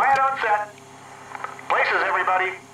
Quiet 0.00 0.18
on 0.18 0.38
set. 0.40 0.74
Places, 1.68 2.00
everybody. 2.08 2.69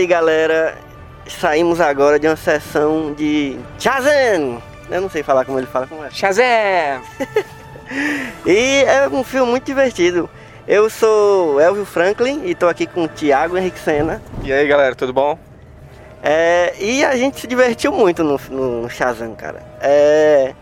Aí, 0.00 0.06
galera, 0.06 0.78
saímos 1.26 1.78
agora 1.78 2.18
de 2.18 2.26
uma 2.26 2.36
sessão 2.36 3.12
de 3.12 3.58
Shazam! 3.78 4.62
Eu 4.90 5.02
não 5.02 5.10
sei 5.10 5.22
falar 5.22 5.44
como 5.44 5.58
ele 5.58 5.66
fala, 5.66 5.86
como 5.86 6.04
é. 6.04 6.10
Shazam! 6.10 6.44
E 8.46 8.84
é 8.84 9.08
um 9.08 9.24
filme 9.24 9.50
muito 9.50 9.64
divertido. 9.64 10.30
Eu 10.66 10.88
sou 10.88 11.60
Elvio 11.60 11.84
Franklin 11.84 12.42
e 12.44 12.54
tô 12.54 12.68
aqui 12.68 12.86
com 12.86 13.02
o 13.02 13.08
Thiago 13.08 13.58
Henrique 13.58 13.80
Senna. 13.80 14.22
E 14.44 14.52
aí, 14.52 14.64
galera, 14.68 14.94
tudo 14.94 15.12
bom? 15.12 15.36
É, 16.22 16.72
e 16.78 17.04
a 17.04 17.16
gente 17.16 17.40
se 17.40 17.48
divertiu 17.48 17.90
muito 17.90 18.22
no, 18.22 18.40
no, 18.48 18.82
no 18.82 18.88
Shazam, 18.88 19.34
cara. 19.34 19.60
É, 19.80 20.54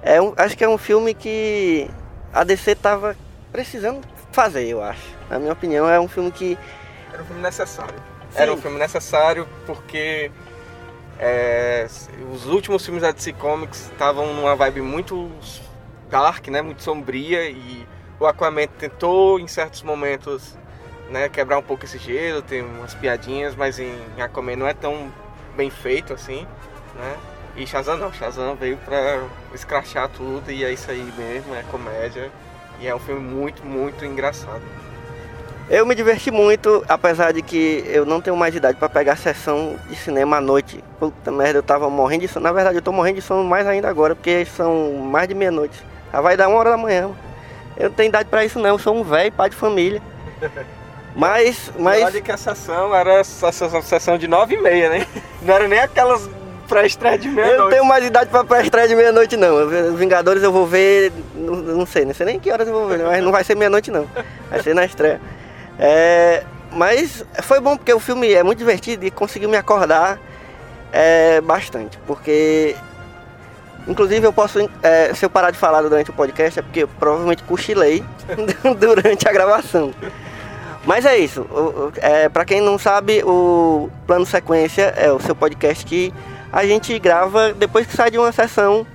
é 0.00 0.22
um, 0.22 0.32
acho 0.36 0.56
que 0.56 0.62
é 0.62 0.68
um 0.68 0.78
filme 0.78 1.12
que 1.12 1.90
a 2.32 2.44
DC 2.44 2.76
tava 2.76 3.16
precisando 3.50 4.00
fazer, 4.30 4.68
eu 4.68 4.80
acho. 4.80 5.02
Na 5.28 5.40
minha 5.40 5.52
opinião, 5.52 5.90
é 5.90 5.98
um 5.98 6.06
filme 6.06 6.30
que 6.30 6.56
Era 7.12 7.20
um 7.20 7.26
filme 7.26 7.42
necessário. 7.42 8.15
Era 8.36 8.52
um 8.52 8.56
filme 8.56 8.78
necessário 8.78 9.48
porque 9.64 10.30
é, 11.18 11.86
os 12.32 12.46
últimos 12.46 12.84
filmes 12.84 13.02
da 13.02 13.10
DC 13.10 13.32
Comics 13.34 13.90
estavam 13.90 14.34
numa 14.34 14.54
vibe 14.54 14.82
muito 14.82 15.30
dark, 16.10 16.46
né? 16.48 16.60
Muito 16.60 16.82
sombria 16.82 17.48
e 17.48 17.86
o 18.20 18.26
Aquaman 18.26 18.66
tentou 18.66 19.40
em 19.40 19.48
certos 19.48 19.82
momentos 19.82 20.56
né, 21.10 21.28
quebrar 21.28 21.58
um 21.58 21.62
pouco 21.62 21.84
esse 21.84 21.98
gelo, 21.98 22.42
tem 22.42 22.62
umas 22.62 22.94
piadinhas, 22.94 23.54
mas 23.54 23.78
em 23.78 23.94
Aquaman 24.18 24.56
não 24.56 24.66
é 24.66 24.74
tão 24.74 25.12
bem 25.56 25.70
feito 25.70 26.12
assim, 26.12 26.46
né? 26.94 27.16
E 27.56 27.66
Shazam 27.66 27.96
não, 27.96 28.12
Shazam 28.12 28.54
veio 28.54 28.76
pra 28.78 29.24
escrachar 29.54 30.08
tudo 30.10 30.50
e 30.50 30.62
é 30.62 30.72
isso 30.72 30.90
aí 30.90 31.12
mesmo, 31.16 31.54
é 31.54 31.62
comédia 31.70 32.30
e 32.80 32.86
é 32.86 32.94
um 32.94 32.98
filme 32.98 33.20
muito, 33.20 33.64
muito 33.64 34.04
engraçado. 34.04 34.62
Eu 35.68 35.84
me 35.84 35.96
diverti 35.96 36.30
muito, 36.30 36.84
apesar 36.88 37.32
de 37.32 37.42
que 37.42 37.82
eu 37.88 38.06
não 38.06 38.20
tenho 38.20 38.36
mais 38.36 38.54
idade 38.54 38.78
pra 38.78 38.88
pegar 38.88 39.16
sessão 39.16 39.76
de 39.88 39.96
cinema 39.96 40.36
à 40.36 40.40
noite. 40.40 40.82
Puta 41.00 41.32
merda, 41.32 41.58
eu 41.58 41.62
tava 41.62 41.90
morrendo 41.90 42.20
de 42.20 42.28
sono. 42.28 42.44
Na 42.44 42.52
verdade, 42.52 42.76
eu 42.78 42.82
tô 42.82 42.92
morrendo 42.92 43.16
de 43.16 43.22
sono 43.22 43.42
mais 43.42 43.66
ainda 43.66 43.88
agora, 43.88 44.14
porque 44.14 44.44
são 44.56 44.92
mais 44.92 45.26
de 45.26 45.34
meia-noite. 45.34 45.84
Já 46.12 46.20
vai 46.20 46.36
dar 46.36 46.46
uma 46.48 46.58
hora 46.58 46.70
da 46.70 46.76
manhã. 46.76 47.10
Eu 47.76 47.88
não 47.88 47.96
tenho 47.96 48.08
idade 48.08 48.28
pra 48.28 48.44
isso 48.44 48.60
não, 48.60 48.70
eu 48.70 48.78
sou 48.78 48.94
um 48.94 49.02
velho, 49.02 49.32
pai 49.32 49.50
de 49.50 49.56
família. 49.56 50.00
Mas, 51.18 51.72
Mas... 51.78 52.02
mas 52.02 52.20
que 52.20 52.30
a 52.30 52.36
sessão 52.36 52.94
era 52.94 53.20
a 53.20 53.24
sessão, 53.24 53.80
sessão 53.80 54.18
de 54.18 54.28
9 54.28 54.54
e 54.54 54.60
meia, 54.60 54.90
né? 54.90 55.06
Não 55.40 55.54
era 55.54 55.66
nem 55.66 55.78
aquelas 55.78 56.28
pré-estreia 56.68 57.16
de 57.16 57.28
eu 57.28 57.32
não 57.34 57.42
meia-noite. 57.42 57.70
tenho 57.70 57.84
mais 57.86 58.04
idade 58.04 58.28
pra 58.28 58.44
pré-estreia 58.44 58.86
de 58.86 58.94
meia-noite 58.94 59.34
não. 59.34 59.54
Os 59.94 59.98
Vingadores 59.98 60.42
eu 60.42 60.52
vou 60.52 60.66
ver, 60.66 61.10
não, 61.34 61.54
não 61.56 61.86
sei, 61.86 62.04
não 62.04 62.12
sei 62.12 62.26
nem 62.26 62.38
que 62.38 62.52
horas 62.52 62.68
eu 62.68 62.74
vou 62.74 62.86
ver, 62.86 62.98
mas 63.02 63.24
não 63.24 63.32
vai 63.32 63.42
ser 63.44 63.54
meia-noite 63.54 63.90
não. 63.90 64.06
Vai 64.50 64.62
ser 64.62 64.74
na 64.74 64.84
estreia. 64.84 65.18
É, 65.78 66.42
mas 66.72 67.24
foi 67.42 67.60
bom 67.60 67.76
porque 67.76 67.92
o 67.92 68.00
filme 68.00 68.32
é 68.32 68.42
muito 68.42 68.58
divertido 68.58 69.04
e 69.04 69.10
conseguiu 69.10 69.48
me 69.48 69.56
acordar 69.56 70.18
é, 70.92 71.40
bastante. 71.40 71.98
Porque, 72.06 72.74
inclusive, 73.86 74.26
eu 74.26 74.32
posso, 74.32 74.58
é, 74.82 75.12
se 75.14 75.24
eu 75.24 75.30
parar 75.30 75.50
de 75.50 75.58
falar 75.58 75.82
durante 75.82 76.10
o 76.10 76.14
podcast, 76.14 76.58
é 76.58 76.62
porque 76.62 76.82
eu 76.84 76.88
provavelmente 76.88 77.42
cochilei 77.44 78.04
durante 78.78 79.28
a 79.28 79.32
gravação. 79.32 79.92
Mas 80.84 81.04
é 81.04 81.18
isso. 81.18 81.44
É, 81.96 82.28
para 82.28 82.44
quem 82.44 82.60
não 82.60 82.78
sabe, 82.78 83.22
o 83.24 83.90
Plano 84.06 84.24
Sequência 84.24 84.94
é 84.96 85.10
o 85.10 85.18
seu 85.18 85.34
podcast 85.34 85.84
que 85.84 86.14
a 86.52 86.64
gente 86.64 86.96
grava 86.98 87.52
depois 87.52 87.86
que 87.86 87.96
sai 87.96 88.10
de 88.10 88.18
uma 88.18 88.30
sessão 88.30 88.86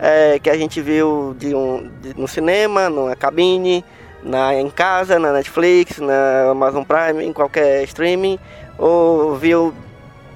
é, 0.00 0.38
que 0.40 0.50
a 0.50 0.56
gente 0.56 0.80
viu 0.80 1.36
de 1.38 1.54
um, 1.54 1.90
de- 2.00 2.18
no 2.20 2.26
cinema, 2.26 2.90
numa 2.90 3.14
cabine, 3.14 3.84
na, 4.22 4.54
em 4.54 4.70
casa, 4.70 5.18
na 5.18 5.32
Netflix, 5.32 5.98
na 5.98 6.50
Amazon 6.50 6.84
Prime, 6.84 7.24
em 7.24 7.32
qualquer 7.32 7.84
streaming, 7.84 8.38
ou 8.76 9.36
viu 9.36 9.74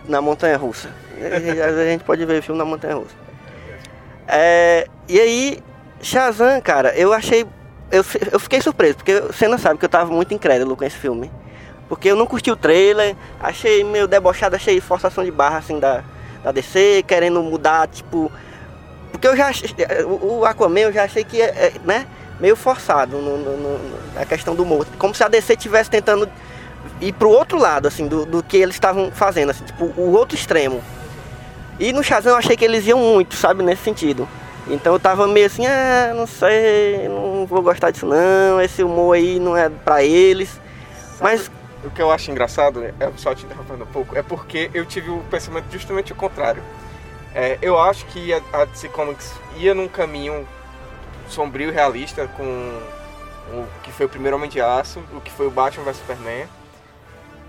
na 0.09 0.20
Montanha 0.20 0.56
Russa. 0.56 0.88
A 1.20 1.84
gente 1.84 2.04
pode 2.04 2.25
ver 2.25 2.42
filme 2.42 2.59
na 2.59 2.65
Montanha 2.65 2.94
Russa. 2.94 3.15
É, 4.26 4.87
e 5.09 5.21
aí, 5.21 5.59
Shazam, 6.00 6.60
cara, 6.60 6.94
eu 6.97 7.12
achei. 7.12 7.47
Eu, 7.91 8.04
eu 8.32 8.41
fiquei 8.41 8.60
surpreso, 8.60 8.97
porque 8.97 9.21
você 9.21 9.47
não 9.47 9.59
sabe 9.59 9.78
que 9.78 9.84
eu 9.84 9.88
tava 9.88 10.10
muito 10.10 10.32
incrédulo 10.32 10.76
com 10.76 10.84
esse 10.84 10.97
filme. 10.97 11.31
Porque 11.88 12.09
eu 12.09 12.16
não 12.16 12.26
curti 12.26 12.50
o 12.50 12.56
trailer, 12.56 13.15
achei 13.38 13.84
meio 13.84 14.09
debochado, 14.09 14.56
achei 14.56 14.81
forçação 14.81 15.22
de 15.22 15.31
barra 15.31 15.59
assim 15.59 15.78
da, 15.78 16.03
da 16.42 16.50
DC, 16.50 17.04
querendo 17.06 17.42
mudar, 17.42 17.87
tipo. 17.88 18.32
Porque 19.10 19.28
eu 19.28 19.37
já 19.37 19.48
achei. 19.48 19.69
O 20.06 20.38
o 20.38 20.44
Aquaman 20.47 20.81
eu 20.81 20.92
já 20.92 21.04
achei 21.04 21.22
que 21.22 21.42
é, 21.42 21.48
é, 21.48 21.72
né? 21.84 22.06
Meio 22.42 22.56
forçado 22.56 23.16
no, 23.19 23.38
no- 23.38 23.56
no- 23.56 23.80
na 24.14 24.26
questão 24.26 24.54
do 24.54 24.64
humor. 24.64 24.84
Como 24.98 25.14
se 25.14 25.22
a 25.22 25.28
DC 25.28 25.53
estivesse 25.54 25.88
tentando 25.88 26.28
ir 27.00 27.12
pro 27.12 27.30
outro 27.30 27.56
lado, 27.56 27.86
assim, 27.86 28.08
do, 28.08 28.26
do 28.26 28.42
que 28.42 28.56
eles 28.56 28.75
estavam 28.75 29.12
fazendo, 29.12 29.50
assim, 29.50 29.64
tipo, 29.64 29.84
o 29.97 30.12
outro 30.12 30.36
extremo. 30.36 30.82
E 31.78 31.92
no 31.92 32.03
Shazam 32.03 32.32
eu 32.32 32.36
achei 32.38 32.56
que 32.56 32.64
eles 32.64 32.84
iam 32.86 32.98
muito, 32.98 33.36
sabe, 33.36 33.62
nesse 33.62 33.82
sentido. 33.84 34.28
Então 34.66 34.92
eu 34.92 34.98
tava 35.00 35.26
meio 35.28 35.47
assim, 35.47 35.66
ah, 35.66 36.12
não 36.16 36.26
sei, 36.26 37.08
não 37.08 37.47
vou 37.47 37.62
gostar 37.62 37.91
disso 37.92 38.06
não, 38.06 38.60
esse 38.60 38.82
humor 38.82 39.14
aí 39.16 39.38
não 39.41 39.56
é 39.56 39.69
pra 39.69 40.03
eles. 40.04 40.60
Mas 41.20 41.50
O 41.84 41.91
que 41.91 42.03
eu 42.03 42.10
acho 42.12 42.30
engraçado, 42.30 42.82
é 42.84 42.92
só 43.16 43.34
te 43.34 43.44
interrompendo 43.44 43.82
um 43.84 43.86
pouco, 43.88 44.16
é 44.16 44.22
porque 44.22 44.70
eu 44.74 44.84
tive 44.86 45.10
o 45.10 45.19
pensamento 45.30 45.66
justamente 45.72 46.12
o 46.12 46.16
contrário. 46.16 46.62
É, 47.34 47.59
eu 47.62 47.78
acho 47.78 48.04
que 48.06 48.32
a, 48.32 48.41
a 48.53 48.64
DC 48.64 48.88
Comics 48.88 49.32
ia 49.56 49.74
num 49.74 49.88
caminho 49.88 50.47
sombrio 51.32 51.70
e 51.70 51.72
realista 51.72 52.28
com 52.28 52.44
o 53.53 53.66
que 53.82 53.91
foi 53.91 54.06
o 54.06 54.09
primeiro 54.09 54.37
Homem 54.37 54.48
de 54.48 54.60
Aço, 54.60 55.03
o 55.12 55.20
que 55.20 55.31
foi 55.31 55.47
o 55.47 55.50
Batman 55.50 55.84
vs 55.84 55.97
Superman. 55.97 56.47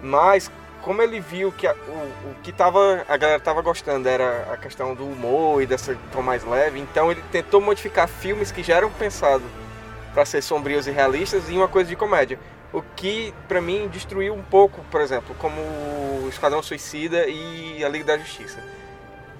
Mas 0.01 0.51
como 0.81 1.01
ele 1.01 1.19
viu 1.19 1.51
que 1.51 1.65
a, 1.65 1.73
o, 1.73 2.31
o 2.31 2.35
que 2.43 2.51
tava, 2.51 3.05
a 3.07 3.15
galera 3.17 3.39
tava 3.39 3.61
gostando 3.61 4.07
era 4.07 4.49
a 4.51 4.57
questão 4.57 4.93
do 4.93 5.05
humor 5.05 5.61
e 5.61 5.65
dessa 5.65 5.95
tom 6.11 6.21
mais 6.21 6.43
leve, 6.43 6.79
então 6.79 7.11
ele 7.11 7.23
tentou 7.31 7.61
modificar 7.61 8.07
filmes 8.07 8.51
que 8.51 8.61
já 8.61 8.75
eram 8.75 8.91
pensados 8.91 9.47
para 10.13 10.25
ser 10.25 10.41
sombrios 10.41 10.85
e 10.85 10.91
realistas 10.91 11.49
em 11.49 11.57
uma 11.57 11.67
coisa 11.67 11.89
de 11.89 11.95
comédia. 11.95 12.37
O 12.71 12.81
que 12.81 13.33
pra 13.47 13.61
mim 13.61 13.87
destruiu 13.87 14.33
um 14.33 14.41
pouco, 14.41 14.83
por 14.91 14.99
exemplo, 14.99 15.35
como 15.39 15.61
o 15.61 16.27
Esquadrão 16.29 16.61
Suicida 16.61 17.27
e 17.27 17.83
a 17.83 17.89
Liga 17.89 18.05
da 18.05 18.17
Justiça. 18.17 18.59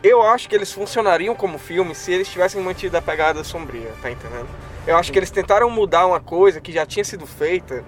Eu 0.04 0.22
acho 0.22 0.50
que 0.50 0.56
eles 0.56 0.72
funcionariam 0.72 1.34
como 1.34 1.58
filme 1.58 1.96
se 1.96 2.12
eles 2.12 2.28
tivessem 2.28 2.62
mantido 2.62 2.98
a 2.98 3.02
pegada 3.02 3.42
sombria, 3.42 3.90
tá 4.02 4.12
entendendo? 4.12 4.50
Eu 4.86 4.98
acho 4.98 5.14
que 5.14 5.18
eles 5.18 5.32
tentaram 5.32 5.70
mudar 5.70 6.06
uma 6.06 6.20
coisa 6.20 6.60
que 6.60 6.74
já 6.74 6.86
tinha 6.86 7.06
sido 7.06 7.26
feita 7.26 7.86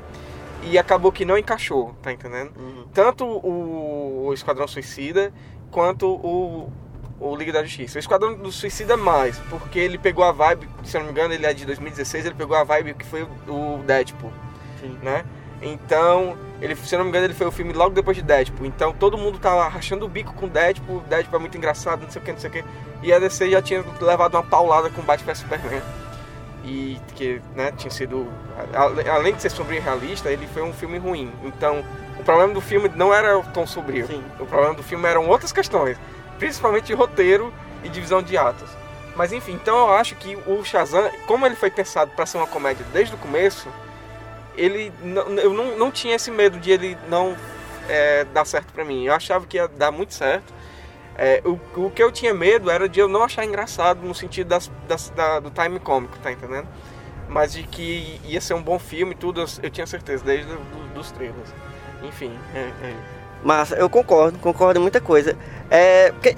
e 0.63 0.77
acabou 0.77 1.11
que 1.11 1.25
não 1.25 1.37
encaixou, 1.37 1.93
tá 2.01 2.13
entendendo? 2.13 2.53
Tanto 2.93 3.25
o, 3.25 4.27
o 4.27 4.33
Esquadrão 4.33 4.65
Suicida 4.65 5.33
quanto 5.69 6.07
o, 6.07 6.71
o 7.19 7.35
Liga 7.35 7.51
da 7.51 7.61
Justiça. 7.63 7.97
O 7.97 7.99
Esquadrão 7.99 8.33
do 8.35 8.49
Suicida 8.49 8.95
mais, 8.95 9.37
porque 9.49 9.77
ele 9.77 9.97
pegou 9.97 10.23
a 10.23 10.31
vibe, 10.31 10.69
se 10.85 10.95
eu 10.95 11.01
não 11.01 11.07
me 11.07 11.11
engano, 11.11 11.33
ele 11.33 11.45
é 11.45 11.53
de 11.53 11.65
2016, 11.65 12.27
ele 12.27 12.35
pegou 12.35 12.55
a 12.55 12.63
vibe 12.63 12.93
que 12.93 13.05
foi 13.05 13.23
o 13.23 13.83
Deadpool, 13.85 14.31
Sim. 14.79 14.97
né? 15.03 15.25
Então, 15.61 16.37
ele, 16.61 16.75
se 16.75 16.93
eu 16.93 16.99
não 16.99 17.05
me 17.05 17.09
engano, 17.09 17.25
ele 17.25 17.33
foi 17.33 17.47
o 17.47 17.51
filme 17.51 17.73
logo 17.73 17.93
depois 17.93 18.15
de 18.15 18.23
Deadpool. 18.23 18.65
Então 18.65 18.93
todo 18.93 19.17
mundo 19.17 19.39
tava 19.39 19.67
rachando 19.67 20.05
o 20.05 20.09
bico 20.09 20.33
com 20.33 20.47
Deadpool, 20.47 21.01
Deadpool 21.01 21.37
é 21.37 21.41
muito 21.41 21.57
engraçado, 21.57 22.03
não 22.03 22.09
sei 22.09 22.21
o 22.21 22.25
que, 22.25 22.31
não 22.31 22.39
sei 22.39 22.49
o 22.49 22.53
que. 22.53 22.63
E 23.03 23.13
a 23.13 23.19
DC 23.19 23.49
já 23.49 23.61
tinha 23.61 23.83
levado 24.01 24.35
uma 24.35 24.43
paulada 24.43 24.89
com 24.89 25.01
Batman 25.01 25.33
vs 25.33 25.39
Superman. 25.39 25.81
E 26.63 26.99
que 27.15 27.41
né, 27.55 27.71
tinha 27.77 27.91
sido. 27.91 28.27
Além 29.13 29.35
de 29.35 29.41
ser 29.41 29.51
sombrio 29.51 29.77
e 29.77 29.81
realista, 29.81 30.31
ele 30.31 30.47
foi 30.47 30.63
um 30.63 30.73
filme 30.73 30.97
ruim. 30.97 31.31
Então, 31.43 31.83
o 32.19 32.23
problema 32.23 32.53
do 32.53 32.61
filme 32.61 32.89
não 32.95 33.13
era 33.13 33.37
o 33.37 33.43
tom 33.43 33.67
sombrio. 33.67 34.07
Sim. 34.07 34.23
O 34.39 34.47
problema 34.47 34.73
do 34.73 34.81
filme 34.81 35.07
eram 35.07 35.27
outras 35.27 35.51
questões, 35.51 35.95
principalmente 36.39 36.91
roteiro 36.91 37.53
e 37.83 37.89
divisão 37.89 38.23
de 38.23 38.35
atos. 38.35 38.69
Mas 39.15 39.31
enfim, 39.31 39.53
então 39.53 39.77
eu 39.77 39.93
acho 39.93 40.15
que 40.15 40.35
o 40.47 40.63
Shazam, 40.63 41.09
como 41.27 41.45
ele 41.45 41.55
foi 41.55 41.69
pensado 41.69 42.11
para 42.15 42.25
ser 42.25 42.37
uma 42.37 42.47
comédia 42.47 42.85
desde 42.91 43.13
o 43.13 43.17
começo, 43.17 43.69
ele 44.57 44.91
eu 45.43 45.53
não, 45.53 45.77
não 45.77 45.91
tinha 45.91 46.15
esse 46.15 46.31
medo 46.31 46.59
de 46.59 46.71
ele 46.71 46.97
não 47.09 47.35
é, 47.87 48.23
dar 48.25 48.45
certo 48.45 48.73
para 48.73 48.83
mim. 48.83 49.05
Eu 49.05 49.13
achava 49.13 49.45
que 49.45 49.57
ia 49.57 49.67
dar 49.67 49.91
muito 49.91 50.13
certo. 50.13 50.53
É, 51.17 51.41
o, 51.45 51.59
o 51.85 51.91
que 51.91 52.03
eu 52.03 52.11
tinha 52.11 52.33
medo 52.33 52.69
era 52.69 52.89
de 52.89 52.99
eu 52.99 53.07
não 53.07 53.23
achar 53.23 53.45
engraçado 53.45 54.01
no 54.01 54.13
sentido 54.13 54.47
das, 54.47 54.69
das, 54.87 55.09
da, 55.11 55.39
do 55.39 55.49
time 55.49 55.79
cômico, 55.79 56.17
tá 56.19 56.31
entendendo? 56.31 56.67
Mas 57.29 57.53
de 57.53 57.63
que 57.63 58.19
ia 58.25 58.41
ser 58.41 58.53
um 58.53 58.61
bom 58.61 58.77
filme 58.77 59.13
e 59.13 59.15
tudo, 59.15 59.41
eu, 59.41 59.45
eu 59.63 59.69
tinha 59.69 59.87
certeza, 59.87 60.23
desde 60.23 60.51
do, 60.51 60.93
dos 60.93 61.11
trailers. 61.11 61.53
Enfim, 62.03 62.37
é, 62.53 62.59
é. 62.83 62.95
Mas 63.43 63.71
eu 63.71 63.89
concordo, 63.89 64.37
concordo 64.39 64.79
em 64.79 64.81
muita 64.81 64.99
coisa. 64.99 65.37
É, 65.69 66.11
porque, 66.11 66.35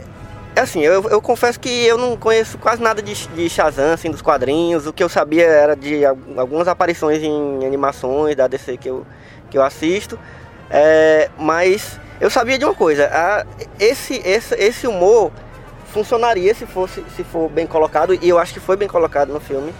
assim, 0.57 0.81
eu, 0.81 1.09
eu 1.09 1.21
confesso 1.21 1.59
que 1.59 1.69
eu 1.85 1.97
não 1.97 2.15
conheço 2.17 2.57
quase 2.57 2.81
nada 2.81 3.01
de, 3.01 3.27
de 3.27 3.49
Shazam, 3.49 3.93
assim, 3.93 4.09
dos 4.09 4.21
quadrinhos. 4.21 4.87
O 4.87 4.93
que 4.93 5.03
eu 5.03 5.09
sabia 5.09 5.45
era 5.45 5.75
de 5.75 6.03
algumas 6.05 6.67
aparições 6.67 7.21
em 7.21 7.65
animações 7.65 8.35
da 8.35 8.47
DC 8.47 8.77
que 8.77 8.89
eu, 8.89 9.05
que 9.49 9.57
eu 9.57 9.63
assisto. 9.63 10.17
É, 10.69 11.29
mas 11.37 11.99
eu 12.19 12.29
sabia 12.29 12.57
de 12.57 12.65
uma 12.65 12.73
coisa, 12.73 13.09
a, 13.13 13.45
esse, 13.79 14.21
esse, 14.25 14.55
esse 14.55 14.87
humor 14.87 15.31
funcionaria 15.93 16.53
se 16.53 16.65
fosse 16.65 17.03
se 17.15 17.23
for 17.23 17.49
bem 17.49 17.65
colocado, 17.65 18.13
e 18.13 18.27
eu 18.27 18.37
acho 18.37 18.53
que 18.53 18.59
foi 18.59 18.75
bem 18.75 18.87
colocado 18.87 19.31
no 19.31 19.39
filme, 19.39 19.73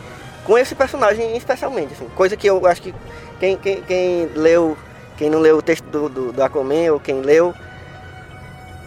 com 0.46 0.58
esse 0.58 0.76
personagem 0.76 1.36
especialmente. 1.36 1.94
Assim, 1.94 2.08
coisa 2.16 2.38
que 2.38 2.48
eu 2.48 2.66
acho 2.66 2.82
que 2.82 2.94
quem, 3.40 3.58
quem, 3.58 3.82
quem 3.82 4.26
leu, 4.36 4.78
quem 5.18 5.30
não 5.30 5.40
leu 5.40 5.58
o 5.58 5.62
texto 5.62 5.84
do, 5.86 6.08
do, 6.08 6.32
do 6.32 6.44
Aquaman, 6.44 6.94
ou 6.94 7.00
quem 7.00 7.22
leu, 7.22 7.54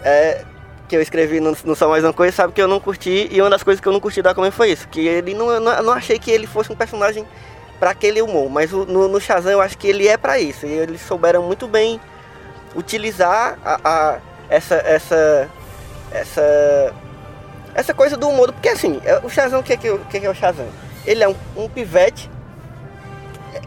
é, 0.03 0.45
que 0.91 0.97
eu 0.97 1.01
escrevi 1.01 1.39
no, 1.39 1.57
no 1.65 1.77
Só 1.77 1.89
Mais 1.89 2.03
Uma 2.03 2.13
Coisa, 2.13 2.35
sabe 2.35 2.53
que 2.53 2.61
eu 2.61 2.67
não 2.67 2.81
curti, 2.81 3.29
e 3.31 3.41
uma 3.41 3.49
das 3.49 3.63
coisas 3.63 3.81
que 3.81 3.87
eu 3.87 3.93
não 3.93 4.01
curti 4.01 4.21
do 4.21 4.29
Aquaman 4.29 4.51
foi 4.51 4.73
isso, 4.73 4.89
que 4.89 5.07
ele 5.07 5.35
não, 5.35 5.61
não, 5.61 5.83
não 5.85 5.93
achei 5.93 6.19
que 6.19 6.33
ele 6.33 6.49
fosse 6.49 6.73
um 6.73 6.75
personagem 6.75 7.25
para 7.79 7.91
aquele 7.91 8.21
humor, 8.21 8.51
mas 8.51 8.73
o, 8.73 8.85
no, 8.85 9.07
no 9.07 9.21
Shazam 9.21 9.53
eu 9.53 9.61
acho 9.61 9.79
que 9.79 9.87
ele 9.87 10.09
é 10.09 10.17
para 10.17 10.41
isso, 10.41 10.67
e 10.67 10.73
eles 10.73 11.01
souberam 11.03 11.45
muito 11.45 11.69
bem 11.69 12.01
utilizar 12.75 13.57
a, 13.65 13.81
a, 13.85 14.19
essa, 14.49 14.75
essa, 14.75 15.49
essa, 16.11 16.93
essa 17.73 17.95
coisa 17.95 18.17
do 18.17 18.29
humor, 18.29 18.53
porque 18.53 18.69
assim, 18.69 19.01
é, 19.05 19.21
o 19.23 19.31
Shazam, 19.31 19.61
o 19.61 19.63
que 19.63 19.75
é, 19.75 19.77
que, 19.77 19.91
o 19.91 19.99
que 20.07 20.17
é 20.19 20.29
o 20.29 20.35
Shazam? 20.35 20.67
Ele 21.07 21.23
é 21.23 21.29
um, 21.29 21.37
um 21.57 21.69
pivete 21.69 22.29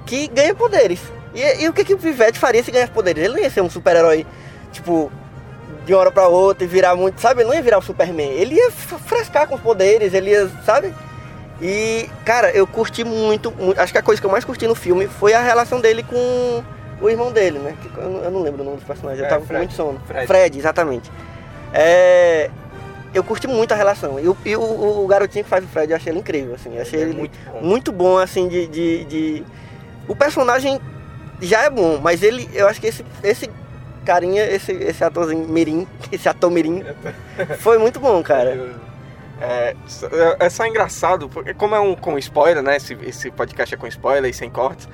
que 0.06 0.28
ganha 0.28 0.54
poderes. 0.54 1.00
E, 1.34 1.64
e, 1.64 1.70
o 1.70 1.74
que, 1.74 1.86
que 1.86 1.94
o 1.94 1.98
pivete 1.98 2.38
faria 2.38 2.62
se 2.62 2.70
ganhasse 2.70 2.92
poderes? 2.92 3.24
Ele 3.24 3.34
não 3.34 3.40
ia 3.42 3.50
ser 3.50 3.62
um 3.62 3.70
super-herói, 3.70 4.26
tipo, 4.74 5.10
de 5.86 5.94
uma 5.94 6.00
hora 6.00 6.12
pra 6.12 6.28
outra 6.28 6.64
e 6.64 6.68
virar 6.68 6.96
muito, 6.96 7.20
sabe? 7.20 7.42
Ele 7.42 7.50
não 7.50 7.56
ia 7.56 7.62
virar 7.62 7.78
o 7.78 7.82
Superman. 7.82 8.32
Ele 8.32 8.56
ia 8.56 8.72
frescar 8.72 9.48
com 9.48 9.56
os 9.56 9.62
poderes, 9.62 10.14
ele 10.14 10.32
ia, 10.32 10.50
sabe? 10.66 10.94
E, 11.62 12.10
cara, 12.26 12.52
eu 12.52 12.66
curti 12.66 13.04
muito, 13.04 13.52
muito, 13.52 13.80
Acho 13.80 13.92
que 13.92 14.00
a 14.00 14.02
coisa 14.02 14.20
que 14.20 14.26
eu 14.26 14.32
mais 14.32 14.44
curti 14.44 14.68
no 14.68 14.76
filme 14.76 15.08
foi 15.08 15.34
a 15.34 15.42
relação 15.42 15.80
dele 15.80 16.04
com 16.04 16.64
o 17.02 17.10
irmão 17.10 17.32
dele, 17.32 17.60
né? 17.60 17.76
Eu 17.98 18.32
não 18.32 18.42
lembro 18.42 18.62
o 18.62 18.66
nome 18.66 18.78
dos 18.78 18.86
personagens, 18.86 19.20
eu 19.20 19.26
é, 19.26 19.30
tava 19.30 19.46
Fred. 19.46 19.54
com 19.54 19.60
muito 19.60 19.74
sono. 19.74 20.02
Fred, 20.08 20.28
Fred 20.28 20.58
exatamente. 20.58 21.12
É, 21.74 22.50
eu 23.14 23.24
curti 23.24 23.48
muito 23.48 23.74
a 23.74 23.76
relação. 23.76 24.20
E, 24.20 24.28
o, 24.28 24.38
e 24.46 24.56
o, 24.56 25.04
o, 25.04 25.08
garotinho 25.08 25.44
que 25.44 25.50
faz 25.50 25.64
o 25.64 25.68
Fred, 25.68 25.92
eu 25.92 25.98
achei 25.98 26.12
ele 26.12 26.20
incrível, 26.20 26.56
assim. 26.56 26.76
Eu 26.76 26.82
achei 26.82 27.00
ele, 27.00 27.06
é 27.06 27.14
ele 27.14 27.20
muito, 27.20 27.38
bom. 27.46 27.62
muito 27.62 27.92
bom, 27.92 28.18
assim, 28.18 28.48
de, 28.48 28.68
de, 28.68 29.06
de, 29.06 29.44
O 30.08 30.16
personagem 30.16 30.80
já 31.42 31.64
é 31.64 31.70
bom, 31.70 32.00
mas 32.02 32.24
ele, 32.24 32.50
eu 32.54 32.68
acho 32.68 32.80
que 32.80 32.88
esse, 32.88 33.06
esse 33.22 33.50
carinha, 34.04 34.44
esse, 34.46 34.72
esse 34.72 35.04
atorzinho 35.04 35.48
mirim, 35.48 35.88
esse 36.12 36.28
ator 36.30 36.52
mirim, 36.52 36.84
foi 37.60 37.78
muito 37.78 38.00
bom, 38.00 38.22
cara. 38.22 38.76
É, 39.42 39.76
é 40.40 40.50
só 40.50 40.66
engraçado, 40.66 41.28
porque 41.28 41.54
como 41.54 41.76
é 41.76 41.80
um 41.80 41.96
com 41.96 42.18
spoiler, 42.18 42.64
né? 42.64 42.78
Esse, 42.78 42.94
esse 43.04 43.32
podcast 43.32 43.74
é 43.74 43.78
com 43.78 43.88
spoiler 43.88 44.30
e 44.30 44.34
sem 44.34 44.50
cortes. 44.50 44.88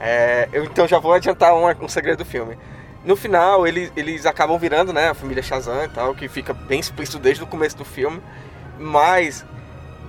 É, 0.00 0.48
eu 0.52 0.64
então 0.64 0.86
já 0.86 0.98
vou 0.98 1.12
adiantar 1.12 1.54
um, 1.54 1.66
um 1.84 1.88
segredo 1.88 2.18
do 2.18 2.24
filme. 2.24 2.58
No 3.04 3.16
final, 3.16 3.66
eles, 3.66 3.92
eles 3.96 4.26
acabam 4.26 4.58
virando, 4.58 4.92
né, 4.92 5.10
a 5.10 5.14
família 5.14 5.42
Shazam 5.42 5.84
e 5.84 5.88
tal, 5.88 6.14
que 6.14 6.26
fica 6.26 6.54
bem 6.54 6.80
explícito 6.80 7.18
desde 7.18 7.42
o 7.42 7.46
começo 7.46 7.76
do 7.76 7.84
filme. 7.84 8.20
Mas 8.78 9.44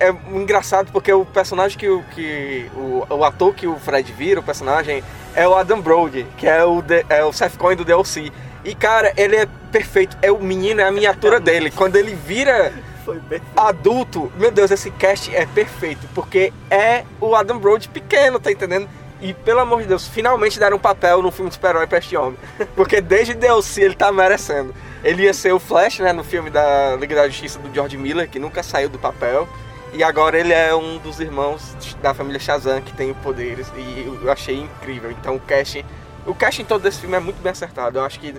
é 0.00 0.10
engraçado 0.34 0.90
porque 0.92 1.12
o 1.12 1.24
personagem 1.24 1.78
que, 1.78 1.88
o, 1.88 2.02
que 2.14 2.70
o, 2.74 3.06
o 3.08 3.24
ator 3.24 3.54
que 3.54 3.66
o 3.66 3.78
Fred 3.78 4.10
vira, 4.12 4.40
o 4.40 4.42
personagem, 4.42 5.02
é 5.34 5.46
o 5.46 5.54
Adam 5.54 5.80
Brody, 5.80 6.26
que 6.36 6.46
é 6.46 6.64
o, 6.64 6.82
é 7.08 7.24
o 7.24 7.32
Seth 7.32 7.56
Cohen 7.56 7.76
do 7.76 7.84
DLC. 7.84 8.32
E 8.66 8.74
cara, 8.74 9.12
ele 9.16 9.36
é 9.36 9.46
perfeito, 9.70 10.16
é 10.20 10.32
o 10.32 10.40
menino, 10.40 10.80
é 10.80 10.84
a 10.84 10.90
miniatura 10.90 11.38
dele. 11.38 11.70
Quando 11.70 11.94
ele 11.94 12.14
vira 12.14 12.72
adulto, 13.56 14.30
meu 14.36 14.50
Deus, 14.50 14.72
esse 14.72 14.90
cast 14.90 15.34
é 15.34 15.46
perfeito, 15.46 16.08
porque 16.12 16.52
é 16.68 17.04
o 17.20 17.36
Adam 17.36 17.60
Brody 17.60 17.88
pequeno, 17.88 18.40
tá 18.40 18.50
entendendo? 18.50 18.88
E 19.20 19.32
pelo 19.32 19.60
amor 19.60 19.82
de 19.82 19.88
Deus, 19.88 20.08
finalmente 20.08 20.58
deram 20.58 20.76
um 20.78 20.80
papel 20.80 21.22
no 21.22 21.30
filme 21.30 21.48
de 21.48 21.54
super-herói 21.54 21.86
pra 21.86 21.98
este 21.98 22.16
homem. 22.16 22.36
Porque 22.76 23.00
desde 23.00 23.32
DLC 23.32 23.82
ele 23.82 23.94
tá 23.94 24.12
merecendo. 24.12 24.74
Ele 25.02 25.22
ia 25.22 25.32
ser 25.32 25.52
o 25.52 25.58
Flash, 25.58 26.00
né, 26.00 26.12
no 26.12 26.22
filme 26.22 26.50
da 26.50 26.96
Liga 26.96 27.14
da 27.14 27.26
Justiça 27.26 27.58
do 27.58 27.72
George 27.72 27.96
Miller, 27.96 28.28
que 28.28 28.38
nunca 28.38 28.62
saiu 28.62 28.90
do 28.90 28.98
papel. 28.98 29.48
E 29.94 30.02
agora 30.02 30.38
ele 30.38 30.52
é 30.52 30.74
um 30.74 30.98
dos 30.98 31.18
irmãos 31.18 31.74
da 32.02 32.12
família 32.12 32.38
Shazam 32.38 32.82
que 32.82 32.92
tem 32.92 33.14
poderes. 33.14 33.72
E 33.74 34.20
eu 34.22 34.30
achei 34.30 34.60
incrível. 34.60 35.10
Então 35.10 35.36
o 35.36 35.40
casting, 35.40 35.84
o 36.26 36.34
casting 36.34 36.64
todo 36.64 36.82
desse 36.82 37.00
filme 37.00 37.16
é 37.16 37.20
muito 37.20 37.40
bem 37.40 37.52
acertado. 37.52 37.98
Eu 37.98 38.04
acho 38.04 38.18
que 38.18 38.34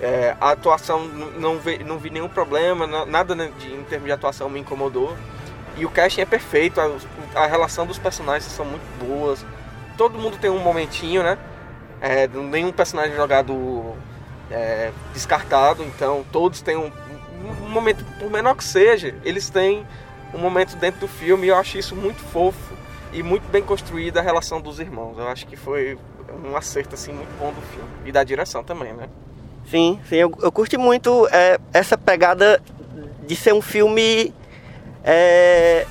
é, 0.00 0.36
a 0.40 0.50
atuação 0.50 1.04
não 1.06 1.58
vi, 1.58 1.82
não 1.82 1.98
vi 1.98 2.10
nenhum 2.10 2.28
problema, 2.28 2.86
nada 3.06 3.34
de, 3.34 3.72
em 3.72 3.82
termos 3.84 4.06
de 4.06 4.12
atuação 4.12 4.48
me 4.48 4.60
incomodou. 4.60 5.16
E 5.76 5.86
o 5.86 5.90
casting 5.90 6.22
é 6.22 6.26
perfeito, 6.26 6.80
a, 6.80 6.90
a 7.34 7.46
relação 7.46 7.86
dos 7.86 7.98
personagens 7.98 8.50
são 8.50 8.64
muito 8.64 8.82
boas. 8.98 9.44
Todo 9.96 10.18
mundo 10.18 10.36
tem 10.38 10.50
um 10.50 10.58
momentinho, 10.58 11.22
né? 11.22 11.38
É, 12.00 12.28
nenhum 12.28 12.72
personagem 12.72 13.16
jogado 13.16 13.94
é, 14.50 14.92
descartado, 15.12 15.82
então 15.82 16.24
todos 16.30 16.60
têm 16.60 16.76
um, 16.76 16.92
um, 17.64 17.68
momento, 17.68 18.04
por 18.18 18.30
menor 18.30 18.54
que 18.54 18.64
seja, 18.64 19.14
eles 19.24 19.50
têm 19.50 19.86
um 20.32 20.38
momento 20.38 20.76
dentro 20.76 21.00
do 21.00 21.08
filme 21.08 21.46
e 21.46 21.50
eu 21.50 21.56
acho 21.56 21.78
isso 21.78 21.96
muito 21.96 22.20
fofo 22.20 22.74
e 23.12 23.22
muito 23.22 23.48
bem 23.50 23.62
construída 23.62 24.20
a 24.20 24.22
relação 24.22 24.60
dos 24.60 24.78
irmãos. 24.78 25.18
Eu 25.18 25.28
acho 25.28 25.46
que 25.46 25.56
foi 25.56 25.98
um 26.44 26.56
acerto 26.56 26.94
assim 26.94 27.12
muito 27.12 27.30
bom 27.38 27.52
do 27.52 27.60
filme 27.62 27.88
e 28.04 28.12
da 28.12 28.22
direção 28.24 28.62
também, 28.62 28.92
né? 28.92 29.08
Sim, 29.70 30.00
sim, 30.08 30.16
eu, 30.16 30.32
eu 30.40 30.50
curti 30.50 30.76
muito 30.78 31.28
é, 31.30 31.58
essa 31.72 31.96
pegada 31.98 32.60
de 33.26 33.36
ser 33.36 33.52
um 33.52 33.60
filme. 33.60 34.32
É, 35.04 35.86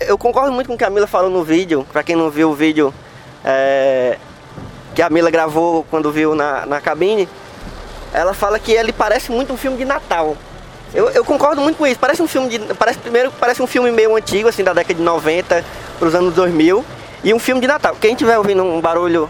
eu 0.00 0.16
concordo 0.16 0.52
muito 0.52 0.68
com 0.68 0.74
o 0.74 0.78
que 0.78 0.84
a 0.84 0.86
Camila 0.86 1.06
falou 1.06 1.30
no 1.30 1.42
vídeo. 1.42 1.84
Pra 1.92 2.02
quem 2.02 2.14
não 2.14 2.30
viu 2.30 2.50
o 2.50 2.54
vídeo 2.54 2.94
é, 3.44 4.16
que 4.94 5.02
a 5.02 5.10
Mila 5.10 5.30
gravou 5.30 5.84
quando 5.90 6.10
viu 6.12 6.34
na, 6.34 6.64
na 6.66 6.80
cabine, 6.80 7.28
ela 8.12 8.32
fala 8.32 8.58
que 8.60 8.72
ele 8.72 8.92
parece 8.92 9.32
muito 9.32 9.52
um 9.52 9.56
filme 9.56 9.76
de 9.76 9.84
Natal. 9.84 10.36
Eu, 10.94 11.10
eu, 11.10 11.24
concordo 11.24 11.60
muito 11.60 11.76
com 11.76 11.84
isso. 11.84 11.98
Parece 11.98 12.22
um 12.22 12.28
filme 12.28 12.48
de. 12.48 12.74
Parece, 12.74 13.00
primeiro, 13.00 13.32
parece 13.32 13.60
um 13.60 13.66
filme 13.66 13.90
meio 13.90 14.14
antigo, 14.14 14.48
assim, 14.48 14.62
da 14.62 14.72
década 14.72 14.94
de 14.94 15.02
90 15.02 15.64
para 15.98 16.08
os 16.08 16.14
anos 16.14 16.32
2000. 16.34 16.84
E 17.24 17.34
um 17.34 17.38
filme 17.40 17.60
de 17.60 17.66
Natal. 17.66 17.96
Quem 18.00 18.12
estiver 18.12 18.38
ouvindo 18.38 18.62
um 18.62 18.80
barulho 18.80 19.28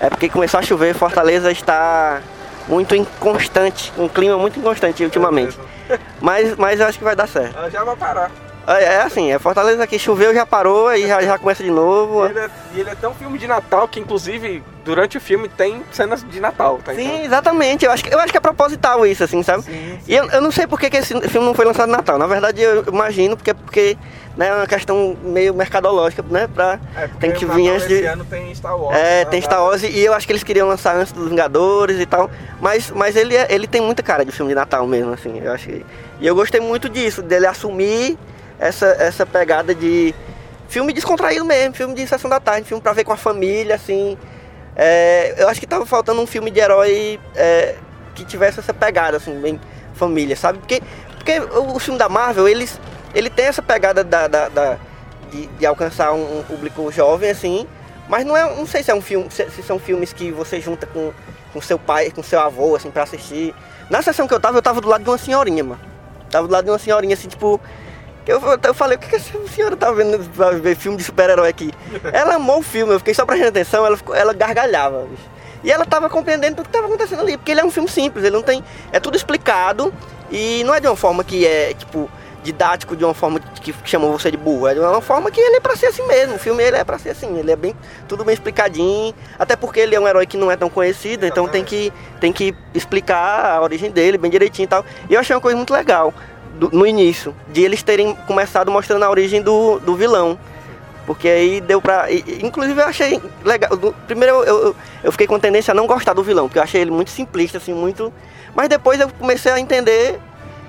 é 0.00 0.08
porque 0.08 0.28
começou 0.28 0.60
a 0.60 0.62
chover. 0.62 0.94
Fortaleza 0.94 1.50
está 1.50 2.20
muito 2.66 2.94
inconstante, 2.94 3.92
um 3.96 4.08
clima 4.08 4.36
muito 4.36 4.58
inconstante 4.58 5.02
ultimamente. 5.02 5.58
Mas, 6.20 6.56
mas 6.56 6.80
eu 6.80 6.86
acho 6.86 6.98
que 6.98 7.04
vai 7.04 7.16
dar 7.16 7.26
certo. 7.26 7.70
Já 7.70 7.82
vai 7.82 7.96
parar. 7.96 8.30
É, 8.68 8.84
é 8.84 9.02
assim, 9.02 9.32
é 9.32 9.38
Fortaleza 9.38 9.82
aqui 9.82 9.98
choveu, 9.98 10.34
já 10.34 10.44
parou, 10.44 10.88
aí 10.88 11.06
já, 11.08 11.22
já 11.22 11.38
começa 11.38 11.64
de 11.64 11.70
novo. 11.70 12.26
E 12.26 12.30
ele, 12.30 12.38
é, 12.38 12.50
e 12.74 12.80
ele 12.80 12.90
é 12.90 12.94
tão 12.94 13.14
filme 13.14 13.38
de 13.38 13.46
Natal 13.46 13.88
que 13.88 13.98
inclusive 13.98 14.62
durante 14.84 15.16
o 15.16 15.20
filme 15.20 15.48
tem 15.48 15.82
cenas 15.90 16.22
de 16.22 16.38
Natal, 16.38 16.78
tá? 16.84 16.94
Sim, 16.94 17.06
então... 17.06 17.24
exatamente. 17.24 17.84
Eu 17.84 17.90
acho, 17.90 18.04
que, 18.04 18.12
eu 18.12 18.18
acho 18.18 18.30
que 18.30 18.36
é 18.36 18.40
proposital 18.40 19.06
isso, 19.06 19.24
assim, 19.24 19.42
sabe? 19.42 19.62
Sim, 19.62 19.72
sim. 19.72 19.98
E 20.06 20.14
eu, 20.14 20.30
eu 20.30 20.40
não 20.40 20.50
sei 20.50 20.66
por 20.66 20.78
que, 20.78 20.90
que 20.90 20.98
esse 20.98 21.18
filme 21.28 21.46
não 21.46 21.54
foi 21.54 21.64
lançado 21.64 21.88
no 21.88 21.96
Natal. 21.96 22.18
Na 22.18 22.26
verdade, 22.26 22.60
eu 22.60 22.84
imagino 22.86 23.36
porque, 23.36 23.54
porque 23.54 23.96
né, 24.36 24.48
é 24.48 24.54
uma 24.54 24.66
questão 24.66 25.16
meio 25.22 25.54
mercadológica, 25.54 26.22
né? 26.30 26.46
Pra, 26.46 26.78
é, 26.96 27.08
tem 27.20 27.32
que 27.32 27.46
vir 27.46 27.70
antes 27.70 27.88
de. 27.88 28.04
ano 28.04 28.24
tem 28.24 28.54
Star 28.54 28.78
Wars. 28.78 28.96
É, 28.96 29.24
né, 29.24 29.30
tem 29.30 29.40
Star 29.40 29.62
Wars 29.62 29.82
e 29.82 29.98
eu 29.98 30.12
acho 30.12 30.26
que 30.26 30.32
eles 30.32 30.44
queriam 30.44 30.68
lançar 30.68 30.94
antes 30.96 31.12
dos 31.12 31.28
Vingadores 31.28 31.98
e 31.98 32.06
tal. 32.06 32.30
Mas, 32.60 32.90
mas 32.90 33.16
ele, 33.16 33.34
é, 33.34 33.46
ele 33.50 33.66
tem 33.66 33.80
muita 33.80 34.02
cara 34.02 34.24
de 34.24 34.32
filme 34.32 34.50
de 34.50 34.54
Natal 34.54 34.86
mesmo, 34.86 35.12
assim. 35.12 35.38
Eu 35.38 35.52
acho 35.52 35.66
que, 35.66 35.86
e 36.20 36.26
eu 36.26 36.34
gostei 36.34 36.60
muito 36.60 36.88
disso, 36.88 37.22
dele 37.22 37.46
assumir 37.46 38.18
essa, 38.58 38.86
essa 38.86 39.24
pegada 39.24 39.74
de 39.74 40.14
filme 40.68 40.92
descontraído 40.92 41.44
mesmo, 41.44 41.74
filme 41.74 41.94
de 41.94 42.06
sessão 42.06 42.28
da 42.28 42.38
tarde, 42.38 42.68
filme 42.68 42.82
pra 42.82 42.92
ver 42.92 43.04
com 43.04 43.12
a 43.12 43.16
família, 43.16 43.74
assim. 43.74 44.16
É, 44.76 45.34
eu 45.36 45.48
acho 45.48 45.58
que 45.58 45.66
tava 45.66 45.84
faltando 45.86 46.20
um 46.20 46.26
filme 46.26 46.50
de 46.50 46.60
herói 46.60 47.18
é, 47.34 47.74
que 48.14 48.24
tivesse 48.24 48.60
essa 48.60 48.74
pegada, 48.74 49.16
assim, 49.16 49.40
bem 49.40 49.60
família, 49.94 50.36
sabe? 50.36 50.58
Porque, 50.58 50.80
porque 51.16 51.40
o, 51.40 51.74
o 51.74 51.78
filme 51.78 51.98
da 51.98 52.08
Marvel, 52.08 52.46
eles, 52.46 52.80
ele 53.14 53.28
tem 53.28 53.46
essa 53.46 53.62
pegada 53.62 54.04
da, 54.04 54.28
da, 54.28 54.48
da 54.48 54.78
de, 55.30 55.46
de, 55.46 55.66
alcançar 55.66 56.12
um, 56.12 56.38
um, 56.38 56.42
público 56.42 56.90
jovem, 56.92 57.30
assim, 57.30 57.66
mas 58.08 58.24
não 58.24 58.36
é, 58.36 58.54
não 58.54 58.66
sei 58.66 58.82
se 58.82 58.90
é 58.90 58.94
um 58.94 59.00
filme, 59.00 59.28
se, 59.30 59.50
se, 59.50 59.62
são 59.62 59.78
filmes 59.78 60.12
que 60.12 60.30
você 60.30 60.60
junta 60.60 60.86
com, 60.86 61.12
com 61.52 61.60
seu 61.60 61.78
pai, 61.78 62.10
com 62.10 62.22
seu 62.22 62.40
avô, 62.40 62.76
assim, 62.76 62.90
pra 62.90 63.02
assistir. 63.02 63.54
Na 63.90 64.00
sessão 64.02 64.28
que 64.28 64.34
eu 64.34 64.40
tava, 64.40 64.58
eu 64.58 64.62
tava 64.62 64.80
do 64.80 64.88
lado 64.88 65.02
de 65.02 65.10
uma 65.10 65.18
senhorinha, 65.18 65.64
mano. 65.64 65.80
Tava 66.30 66.46
do 66.46 66.52
lado 66.52 66.64
de 66.64 66.70
uma 66.70 66.78
senhorinha, 66.78 67.14
assim, 67.14 67.28
tipo, 67.28 67.60
Eu, 68.28 68.42
eu 68.62 68.74
falei, 68.74 68.98
o 68.98 69.00
que, 69.00 69.08
que 69.08 69.16
essa 69.16 69.32
senhora 69.48 69.74
tá 69.74 69.90
vendo 69.90 70.18
ver 70.60 70.76
filme 70.76 70.98
de 70.98 71.02
super-herói 71.02 71.48
aqui? 71.48 71.72
Ela 72.12 72.34
amou 72.34 72.58
o 72.58 72.62
filme, 72.62 72.92
eu 72.92 72.98
fiquei 72.98 73.14
só 73.14 73.24
prestando 73.24 73.48
atenção, 73.48 73.86
ela, 73.86 73.96
ficou, 73.96 74.14
ela 74.14 74.34
gargalhava. 74.34 75.08
E 75.64 75.72
ela 75.72 75.86
tava 75.86 76.10
compreendendo 76.10 76.56
tudo 76.56 76.66
que 76.66 76.72
tava 76.72 76.86
acontecendo 76.86 77.22
ali, 77.22 77.38
porque 77.38 77.50
ele 77.50 77.60
é 77.60 77.64
um 77.64 77.70
filme 77.70 77.88
simples, 77.88 78.22
ele 78.22 78.36
não 78.36 78.42
tem. 78.42 78.62
É 78.92 79.00
tudo 79.00 79.16
explicado 79.16 79.92
e 80.30 80.62
não 80.64 80.74
é 80.74 80.78
de 80.78 80.86
uma 80.86 80.94
forma 80.94 81.24
que 81.24 81.46
é, 81.46 81.72
tipo, 81.72 82.08
didático, 82.42 82.94
de 82.94 83.02
uma 83.02 83.14
forma 83.14 83.40
que, 83.40 83.74
chamou 83.84 84.12
você 84.12 84.30
de 84.30 84.36
burro. 84.36 84.68
É 84.68 84.74
de 84.74 84.80
uma 84.80 85.00
forma 85.00 85.30
que 85.30 85.40
ele 85.40 85.56
é 85.56 85.60
pra 85.60 85.74
ser 85.74 85.86
assim 85.86 86.06
mesmo. 86.06 86.36
O 86.36 86.38
filme 86.38 86.62
ele 86.62 86.76
é 86.76 86.84
pra 86.84 86.98
ser 86.98 87.10
assim, 87.10 87.38
ele 87.38 87.50
é 87.50 87.56
bem. 87.56 87.74
tudo 88.06 88.24
bem 88.24 88.34
explicadinho. 88.34 89.14
Até 89.38 89.56
porque 89.56 89.80
ele 89.80 89.94
é 89.94 90.00
um 90.00 90.06
herói 90.06 90.26
que 90.26 90.36
não 90.36 90.50
é 90.50 90.56
tão 90.56 90.68
conhecido, 90.68 91.24
então 91.24 91.48
tem 91.48 91.64
que, 91.64 91.90
tem 92.20 92.30
que 92.30 92.54
explicar 92.74 93.56
a 93.56 93.62
origem 93.62 93.90
dele 93.90 94.18
bem 94.18 94.30
direitinho 94.30 94.66
e 94.66 94.68
tal. 94.68 94.84
E 95.08 95.14
eu 95.14 95.20
achei 95.20 95.34
uma 95.34 95.42
coisa 95.42 95.56
muito 95.56 95.72
legal 95.72 96.12
do- 96.58 96.70
no 96.72 96.86
início, 96.86 97.34
de 97.48 97.62
eles 97.62 97.82
terem 97.82 98.14
começado 98.26 98.70
mostrando 98.70 99.04
a 99.04 99.10
origem 99.10 99.40
do, 99.40 99.78
do 99.78 99.94
vilão. 99.96 100.38
Porque 101.06 101.26
aí 101.26 101.60
deu 101.62 101.80
pra. 101.80 102.06
Inclusive 102.12 102.78
eu 102.80 102.84
achei 102.86 103.22
legal. 103.42 103.70
Primeiro 104.06 104.34
eu, 104.36 104.44
eu, 104.44 104.76
eu 105.04 105.12
fiquei 105.12 105.26
com 105.26 105.38
tendência 105.38 105.72
a 105.72 105.74
não 105.74 105.86
gostar 105.86 106.12
do 106.12 106.22
vilão, 106.22 106.46
porque 106.48 106.58
eu 106.58 106.62
achei 106.62 106.82
ele 106.82 106.90
muito 106.90 107.10
simplista, 107.10 107.56
assim, 107.56 107.72
muito. 107.72 108.12
Mas 108.54 108.68
depois 108.68 109.00
eu 109.00 109.08
comecei 109.18 109.50
a 109.50 109.58
entender 109.58 110.18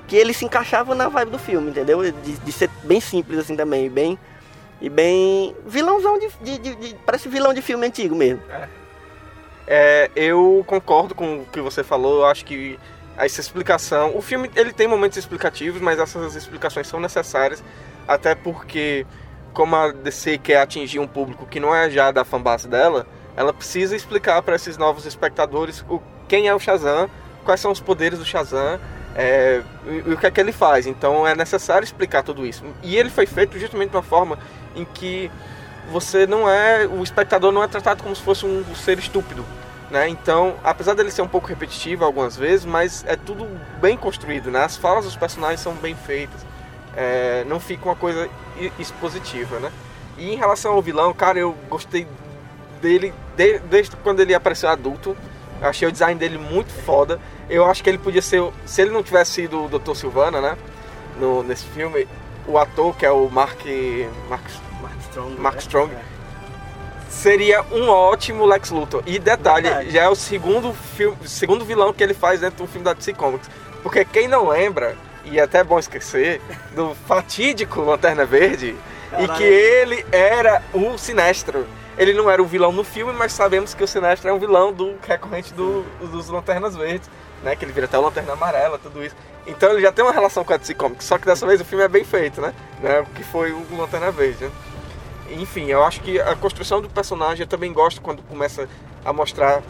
que 0.08 0.16
ele 0.16 0.34
se 0.34 0.46
encaixava 0.46 0.96
na 0.96 1.10
vibe 1.10 1.32
do 1.32 1.38
filme, 1.40 1.70
entendeu? 1.72 2.02
De, 2.04 2.34
de 2.38 2.52
ser 2.54 2.70
bem 2.84 3.02
simples 3.02 3.38
assim 3.40 3.56
também, 3.56 3.90
bem. 3.90 4.18
E 4.82 4.88
bem. 4.90 5.54
vilãozão 5.68 6.18
de, 6.18 6.30
de, 6.58 6.76
de- 6.76 6.96
Parece 7.06 7.28
vilão 7.28 7.54
de 7.54 7.62
filme 7.62 7.86
antigo 7.86 8.16
mesmo. 8.16 8.42
É, 9.68 10.10
eu 10.16 10.64
concordo 10.66 11.14
com 11.14 11.40
o 11.42 11.46
que 11.52 11.62
você 11.62 11.84
falou, 11.84 12.20
eu 12.22 12.26
acho 12.26 12.44
que 12.46 12.80
essa 13.20 13.42
explicação. 13.42 14.16
O 14.16 14.22
filme 14.22 14.50
ele 14.56 14.72
tem 14.72 14.88
momentos 14.88 15.18
explicativos, 15.18 15.82
mas 15.82 16.00
essas 16.00 16.36
explicações 16.36 16.88
são 16.88 17.00
necessárias, 17.00 17.64
até 18.08 18.34
porque, 18.34 19.06
como 19.54 19.76
a 19.76 19.92
DC 19.92 20.38
quer 20.40 20.62
atingir 20.62 21.00
um 21.00 21.08
público 21.08 21.46
que 21.46 21.60
não 21.60 21.76
é 21.76 21.90
já 21.90 22.12
da 22.12 22.24
fanbase 22.24 22.68
dela, 22.68 23.06
ela 23.36 23.54
precisa 23.54 23.96
explicar 23.96 24.42
para 24.42 24.56
esses 24.56 24.78
novos 24.78 25.06
espectadores 25.06 25.84
o, 25.90 26.02
quem 26.28 26.48
é 26.48 26.56
o 26.56 26.60
Shazam, 26.60 27.10
quais 27.44 27.60
são 27.60 27.72
os 27.72 27.80
poderes 27.80 28.20
do 28.20 28.26
Shazam. 28.26 28.80
é, 29.16 29.62
e, 29.86 30.10
e 30.10 30.14
o 30.14 30.18
que 30.18 30.26
é 30.26 30.32
que 30.32 30.40
ele 30.40 30.52
faz, 30.52 30.88
então 30.88 31.28
é 31.28 31.36
necessário 31.36 31.84
explicar 31.84 32.24
tudo 32.24 32.46
isso. 32.46 32.64
E 32.84 32.96
ele 32.96 33.10
foi 33.10 33.26
feito 33.26 33.58
justamente 33.60 33.92
de 33.92 33.96
uma 33.96 34.04
forma 34.04 34.40
em 34.76 34.86
que 34.86 35.30
você 35.92 36.26
não 36.28 36.50
é. 36.50 36.88
O 36.88 37.04
espectador 37.04 37.52
não 37.52 37.64
é 37.64 37.68
tratado 37.68 38.04
como 38.04 38.16
se 38.16 38.22
fosse 38.22 38.46
um 38.46 38.64
ser 38.76 39.00
estúpido. 39.00 39.46
Né? 39.90 40.08
Então, 40.08 40.56
apesar 40.64 40.94
dele 40.94 41.10
ser 41.10 41.24
um 41.24 41.28
pouco 41.28 41.48
repetitivo 41.48 42.06
algumas 42.06 42.38
vezes, 42.38 42.64
mas 42.66 43.04
é 43.08 43.16
tudo 43.16 43.48
bem 43.82 43.98
construído, 43.98 44.52
né? 44.52 44.64
As 44.64 44.78
falas 44.78 45.04
dos 45.06 45.16
personagens 45.16 45.62
são 45.62 45.74
bem 45.74 45.96
feitas, 45.96 46.46
é, 46.96 47.44
não 47.48 47.60
fica 47.60 47.86
uma 47.86 47.96
coisa 47.96 48.30
expositiva, 48.78 49.60
né? 49.60 49.72
E 50.16 50.32
em 50.32 50.36
relação 50.36 50.74
ao 50.74 50.82
vilão, 50.82 51.12
cara, 51.14 51.40
eu 51.40 51.56
gostei 51.70 52.06
dele 52.82 53.14
de- 53.36 53.60
desde 53.60 53.96
quando 53.98 54.20
ele 54.20 54.34
apareceu 54.36 54.70
adulto. 54.70 55.18
Eu 55.62 55.68
achei 55.68 55.88
o 55.88 55.92
design 55.92 56.20
dele 56.20 56.38
muito 56.38 56.72
foda. 56.72 57.20
Eu 57.50 57.66
acho 57.66 57.84
que 57.84 57.90
ele 57.90 57.98
podia 57.98 58.22
ser, 58.22 58.44
se 58.66 58.82
ele 58.82 58.92
não 58.92 59.02
tivesse 59.02 59.32
sido 59.32 59.66
o 59.66 59.68
Dr. 59.80 59.96
Silvana, 59.96 60.40
né? 60.40 60.58
No, 61.20 61.42
nesse 61.42 61.66
filme, 61.66 62.08
o 62.48 62.58
ator 62.58 62.96
que 62.96 63.06
é 63.06 63.12
o 63.12 63.28
Mark, 63.30 63.60
Mark 64.30 64.44
Mark 64.82 65.00
Strong. 65.02 65.36
Mark 65.40 65.60
Strong. 65.60 65.92
Seria 67.20 67.62
um 67.72 67.90
ótimo 67.90 68.46
Lex 68.46 68.70
Luthor. 68.72 69.04
E 69.06 69.20
detalhe, 69.20 69.68
Verdade. 69.68 69.92
já 69.92 70.04
é 70.04 70.10
o 70.10 70.16
segundo 70.16 70.74
filme, 70.74 71.18
segundo 71.26 71.66
vilão 71.66 71.94
que 71.94 72.02
ele 72.04 72.14
faz 72.14 72.40
dentro 72.40 72.66
do 72.66 72.68
filme 72.72 72.84
da 72.86 72.94
DC 72.94 73.14
Comics. 73.14 73.50
Porque 73.84 74.04
quem 74.06 74.28
não 74.28 74.48
lembra, 74.50 74.96
e 75.26 75.40
é 75.40 75.44
até 75.44 75.64
bom 75.64 75.78
esquecer, 75.80 76.42
do 76.76 76.96
fatídico 77.08 77.82
Lanterna 77.82 78.26
Verde, 78.26 78.76
e 79.08 79.10
Caralho. 79.12 79.34
que 79.36 79.44
ele 79.44 80.06
era 80.12 80.62
o 80.74 80.98
Sinestro. 80.98 81.66
Ele 81.98 82.14
não 82.14 82.30
era 82.30 82.42
o 82.42 82.46
vilão 82.46 82.72
no 82.72 82.84
filme, 82.84 83.12
mas 83.12 83.34
sabemos 83.34 83.74
que 83.74 83.84
o 83.84 83.88
Sinestro 83.88 84.30
é 84.30 84.34
um 84.34 84.40
vilão 84.40 84.72
do 84.72 84.96
recorrente 85.06 85.54
do- 85.54 85.84
dos 86.00 86.30
Lanternas 86.30 86.76
Verdes, 86.76 87.10
né? 87.44 87.56
Que 87.56 87.66
ele 87.66 87.74
vira 87.74 87.86
até 87.88 87.98
o 87.98 88.02
Lanterna 88.02 88.34
Amarela, 88.34 88.80
tudo 88.82 89.04
isso. 89.04 89.16
Então 89.46 89.72
ele 89.72 89.82
já 89.82 89.92
tem 89.92 90.06
uma 90.06 90.14
relação 90.14 90.44
com 90.46 90.54
a 90.54 90.58
DC 90.58 90.74
Comics, 90.76 91.06
só 91.06 91.18
que 91.18 91.26
dessa 91.26 91.46
vez 91.46 91.60
o 91.60 91.66
filme 91.66 91.84
é 91.84 91.88
bem 91.90 92.04
feito, 92.06 92.40
né? 92.40 92.54
né? 92.82 93.06
Que 93.16 93.24
foi 93.24 93.52
o 93.52 93.66
Lanterna 93.78 94.12
Verde, 94.12 94.46
né? 94.46 94.52
Enfim, 95.32 95.68
eu 95.68 95.84
acho 95.84 96.02
que 96.02 96.20
a 96.20 96.36
construção 96.36 96.82
do 96.82 96.90
personagem 96.90 97.44
eu 97.44 97.48
também 97.48 97.72
gosto 97.72 98.02
quando 98.02 98.22
começa 98.24 98.68
a 99.04 99.14
mostrar 99.14 99.62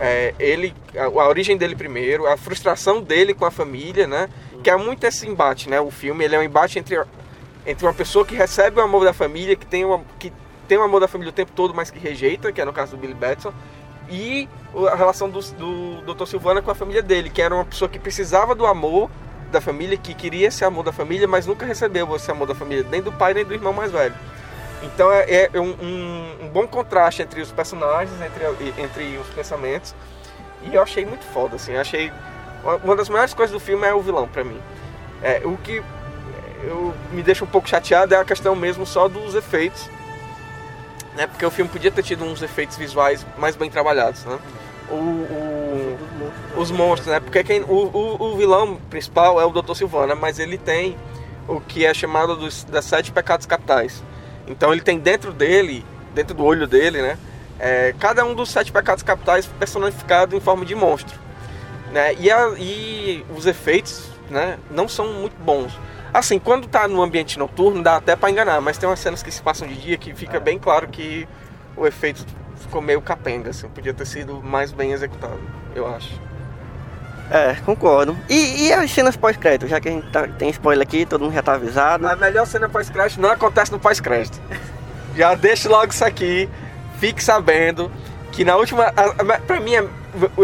é, 0.00 0.34
ele, 0.38 0.74
a, 0.96 1.04
a 1.04 1.28
origem 1.28 1.56
dele 1.56 1.76
primeiro, 1.76 2.26
a 2.26 2.36
frustração 2.36 3.02
dele 3.02 3.34
com 3.34 3.44
a 3.44 3.50
família, 3.50 4.06
né? 4.06 4.28
Que 4.62 4.70
é 4.70 4.76
muito 4.76 5.04
esse 5.04 5.26
embate, 5.26 5.68
né? 5.68 5.80
O 5.80 5.90
filme 5.90 6.24
ele 6.24 6.34
é 6.34 6.38
um 6.38 6.42
embate 6.42 6.78
entre, 6.78 7.00
entre 7.66 7.86
uma 7.86 7.94
pessoa 7.94 8.24
que 8.24 8.34
recebe 8.34 8.80
o 8.80 8.82
amor 8.82 9.04
da 9.04 9.12
família, 9.12 9.56
que 9.56 9.66
tem, 9.66 9.84
uma, 9.84 10.02
que 10.18 10.32
tem 10.66 10.78
o 10.78 10.82
amor 10.82 11.00
da 11.00 11.08
família 11.08 11.30
o 11.30 11.34
tempo 11.34 11.52
todo, 11.52 11.74
mas 11.74 11.90
que 11.90 11.98
rejeita, 11.98 12.52
que 12.52 12.60
é 12.60 12.64
no 12.64 12.72
caso 12.72 12.92
do 12.92 12.98
Billy 12.98 13.14
Batson, 13.14 13.52
e 14.08 14.48
a 14.90 14.94
relação 14.94 15.30
do, 15.30 15.40
do 15.40 16.14
Dr. 16.14 16.26
Silvana 16.26 16.60
com 16.60 16.70
a 16.70 16.74
família 16.74 17.02
dele, 17.02 17.30
que 17.30 17.40
era 17.40 17.54
uma 17.54 17.64
pessoa 17.64 17.88
que 17.88 17.98
precisava 17.98 18.54
do 18.54 18.66
amor 18.66 19.10
da 19.50 19.60
família, 19.60 19.96
que 19.96 20.14
queria 20.14 20.48
esse 20.48 20.64
amor 20.64 20.84
da 20.84 20.92
família, 20.92 21.28
mas 21.28 21.46
nunca 21.46 21.64
recebeu 21.64 22.14
esse 22.16 22.30
amor 22.30 22.46
da 22.46 22.54
família, 22.54 22.84
nem 22.90 23.00
do 23.00 23.12
pai 23.12 23.32
nem 23.32 23.44
do 23.44 23.54
irmão 23.54 23.72
mais 23.72 23.90
velho. 23.92 24.14
Então 24.84 25.10
é, 25.12 25.48
é 25.52 25.60
um, 25.60 25.70
um- 25.80 26.36
um 26.44 26.48
bom 26.48 26.66
contraste 26.66 27.22
entre 27.22 27.40
os 27.40 27.50
personagens, 27.50 28.14
entre, 28.20 28.82
entre 28.82 29.18
os 29.18 29.26
pensamentos. 29.28 29.94
E 30.62 30.74
eu 30.74 30.82
achei 30.82 31.04
muito 31.04 31.24
foda, 31.26 31.56
assim. 31.56 31.76
Achei. 31.76 32.12
Uma 32.82 32.96
das 32.96 33.08
melhores 33.08 33.34
coisas 33.34 33.52
do 33.52 33.60
filme 33.60 33.86
é 33.86 33.92
o 33.94 34.00
vilão, 34.00 34.26
pra 34.26 34.42
mim. 34.44 34.58
É, 35.22 35.42
o 35.44 35.56
que 35.58 35.82
eu, 36.62 36.94
me 37.12 37.22
deixa 37.22 37.44
um 37.44 37.48
pouco 37.48 37.68
chateado 37.68 38.14
é 38.14 38.18
a 38.18 38.24
questão 38.24 38.54
mesmo 38.56 38.86
só 38.86 39.06
dos 39.08 39.34
efeitos. 39.34 39.88
Né? 41.14 41.26
Porque 41.26 41.44
o 41.44 41.50
filme 41.50 41.70
podia 41.70 41.90
ter 41.90 42.02
tido 42.02 42.24
uns 42.24 42.42
efeitos 42.42 42.76
visuais 42.76 43.24
mais 43.38 43.54
bem 43.56 43.70
trabalhados, 43.70 44.24
né? 44.24 44.38
O, 44.90 44.94
o- 44.94 45.98
os 46.56 46.70
monstros, 46.70 47.08
né? 47.12 47.20
Porque 47.20 47.42
quem, 47.44 47.62
o, 47.62 47.66
o, 47.66 48.22
o 48.32 48.36
vilão 48.36 48.76
principal 48.90 49.40
é 49.40 49.44
o 49.44 49.50
Dr. 49.50 49.74
Silvana, 49.74 50.14
mas 50.14 50.38
ele 50.38 50.58
tem 50.58 50.96
o 51.46 51.60
que 51.60 51.84
é 51.84 51.92
chamado 51.94 52.36
dos, 52.36 52.64
das 52.64 52.84
sete 52.86 53.12
pecados 53.12 53.46
capitais. 53.46 54.02
Então 54.46 54.72
ele 54.72 54.82
tem 54.82 54.98
dentro 54.98 55.32
dele, 55.32 55.84
dentro 56.14 56.34
do 56.34 56.44
olho 56.44 56.66
dele, 56.66 57.00
né? 57.02 57.18
é, 57.58 57.94
cada 58.00 58.24
um 58.24 58.34
dos 58.34 58.50
sete 58.50 58.72
pecados 58.72 59.02
capitais 59.02 59.46
personificado 59.46 60.36
em 60.36 60.40
forma 60.40 60.64
de 60.64 60.74
monstro. 60.74 61.18
Né? 61.92 62.14
E, 62.18 62.30
a- 62.30 62.52
e 62.58 63.24
os 63.36 63.46
efeitos 63.46 64.10
né, 64.28 64.58
não 64.70 64.88
são 64.88 65.06
muito 65.12 65.36
bons. 65.40 65.72
Assim, 66.12 66.38
quando 66.38 66.66
tá 66.66 66.86
no 66.88 67.00
ambiente 67.02 67.38
noturno 67.38 67.82
dá 67.82 67.96
até 67.96 68.16
pra 68.16 68.30
enganar, 68.30 68.60
mas 68.60 68.76
tem 68.78 68.88
umas 68.88 68.98
cenas 69.00 69.22
que 69.22 69.30
se 69.30 69.40
passam 69.40 69.66
de 69.68 69.74
dia 69.76 69.96
que 69.96 70.12
fica 70.14 70.38
bem 70.40 70.58
claro 70.58 70.88
que 70.88 71.26
o 71.76 71.86
efeito 71.86 72.24
ficou 72.56 72.80
meio 72.82 73.00
capenga, 73.00 73.50
assim, 73.50 73.68
podia 73.68 73.92
ter 73.94 74.06
sido 74.06 74.42
mais 74.42 74.72
bem 74.72 74.92
executado, 74.92 75.40
eu 75.74 75.86
acho. 75.86 76.20
É, 77.30 77.54
concordo. 77.64 78.16
E, 78.28 78.66
e 78.66 78.72
as 78.72 78.90
cenas 78.90 79.16
pós-crédito? 79.16 79.66
Já 79.68 79.80
que 79.80 79.88
a 79.88 79.92
gente 79.92 80.06
tá- 80.10 80.28
tem 80.28 80.50
spoiler 80.50 80.82
aqui, 80.86 81.06
todo 81.06 81.22
mundo 81.22 81.34
já 81.34 81.42
tá 81.42 81.54
avisado. 81.54 82.06
A 82.06 82.16
melhor 82.16 82.46
cena 82.46 82.68
pós-crédito 82.68 83.20
não 83.20 83.30
acontece 83.30 83.72
no 83.72 83.78
pós-crédito. 83.78 84.40
Já 85.16 85.34
deixe 85.34 85.68
logo 85.68 85.92
isso 85.92 86.04
aqui. 86.04 86.48
Fique 86.98 87.22
sabendo 87.24 87.90
que 88.32 88.44
na 88.44 88.56
última. 88.56 88.84
a- 88.96 89.34
a- 89.34 89.40
Pra 89.40 89.58
mim, 89.60 89.74
é- 89.74 89.84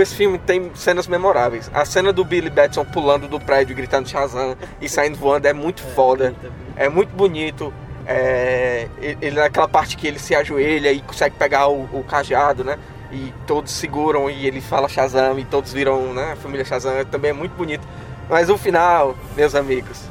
esse 0.00 0.14
filme 0.14 0.38
tem 0.38 0.70
cenas 0.74 1.06
memoráveis. 1.06 1.70
A 1.74 1.84
cena 1.84 2.12
do 2.12 2.24
Billy 2.24 2.50
Batson 2.50 2.84
pulando 2.84 3.28
do 3.28 3.38
prédio, 3.38 3.76
gritando 3.76 4.08
Shazam 4.08 4.56
e 4.80 4.88
saindo 4.88 5.16
voando 5.18 5.46
é 5.46 5.52
muito 5.52 5.82
foda. 5.82 6.34
É 6.76 6.88
muito 6.88 7.10
bonito. 7.14 7.72
É, 8.06 8.88
ele 9.00 9.38
naquela 9.38 9.68
parte 9.68 9.96
que 9.96 10.06
ele 10.06 10.18
se 10.18 10.34
ajoelha 10.34 10.90
e 10.90 11.00
consegue 11.02 11.36
pegar 11.36 11.68
o, 11.68 11.82
o 11.92 12.02
cajado, 12.02 12.64
né? 12.64 12.76
E 13.12 13.34
todos 13.46 13.72
seguram 13.72 14.30
e 14.30 14.46
ele 14.46 14.60
fala 14.60 14.88
Shazam 14.88 15.38
e 15.38 15.44
todos 15.44 15.72
viram, 15.72 16.14
né? 16.14 16.32
A 16.32 16.36
família 16.36 16.64
Shazam 16.64 17.04
também 17.04 17.30
é 17.30 17.34
muito 17.34 17.52
bonito. 17.52 17.86
Mas 18.28 18.48
o 18.48 18.56
final, 18.56 19.16
meus 19.36 19.54
amigos, 19.54 20.02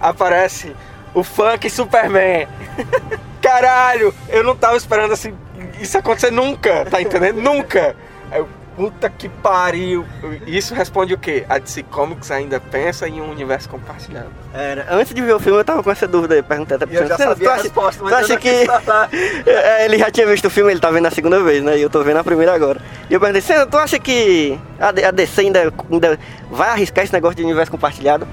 aparece 0.00 0.74
o 1.14 1.22
funk 1.22 1.68
Superman. 1.68 2.48
Caralho, 3.42 4.14
eu 4.28 4.42
não 4.42 4.56
tava 4.56 4.76
esperando 4.76 5.12
assim 5.12 5.34
isso 5.80 5.98
acontecer 5.98 6.30
nunca, 6.30 6.84
tá 6.86 7.00
entendendo? 7.00 7.40
nunca. 7.40 7.96
Eu, 8.32 8.48
puta 8.78 9.10
que 9.10 9.28
pariu. 9.28 10.06
Isso 10.46 10.72
responde 10.72 11.12
o 11.12 11.18
quê? 11.18 11.44
A 11.48 11.58
DC 11.58 11.82
Comics 11.82 12.30
ainda 12.30 12.60
pensa 12.60 13.08
em 13.08 13.20
um 13.20 13.28
universo 13.30 13.68
compartilhado. 13.68 14.28
Era, 14.54 14.86
antes 14.88 15.12
de 15.12 15.20
ver 15.20 15.34
o 15.34 15.40
filme 15.40 15.58
eu 15.58 15.64
tava 15.64 15.82
com 15.82 15.90
essa 15.90 16.06
dúvida 16.06 16.36
aí, 16.36 16.42
perguntei 16.42 16.76
até 16.76 16.86
pra 16.86 16.94
E 16.94 16.98
eu 16.98 17.06
já 17.08 17.16
você, 17.16 17.24
sabia 17.24 17.48
tu 17.48 17.50
acha- 17.52 17.62
resposta, 17.64 18.04
mas 18.04 18.12
tu 18.12 18.14
eu 18.14 18.24
acha 18.24 18.32
não 18.34 18.40
que 18.40 18.66
falar. 18.66 19.08
É, 19.46 19.84
ele 19.84 19.98
já 19.98 20.10
tinha 20.10 20.26
visto 20.28 20.44
o 20.46 20.50
filme, 20.50 20.70
ele 20.70 20.78
tá 20.80 20.90
vendo 20.92 21.06
a 21.06 21.10
segunda 21.10 21.42
vez, 21.42 21.62
né? 21.62 21.76
E 21.76 21.82
eu 21.82 21.90
tô 21.90 22.02
vendo 22.04 22.18
a 22.18 22.24
primeira 22.24 22.54
agora. 22.54 22.80
E 23.10 23.14
eu 23.14 23.18
perguntei, 23.18 23.42
Senna, 23.42 23.66
tu 23.66 23.76
acha 23.76 23.98
que 23.98 24.56
a 24.78 25.10
DC 25.10 25.40
ainda, 25.40 25.72
ainda 25.90 26.18
vai 26.50 26.68
arriscar 26.70 27.02
esse 27.02 27.12
negócio 27.12 27.36
de 27.36 27.42
universo 27.42 27.70
compartilhado? 27.72 28.26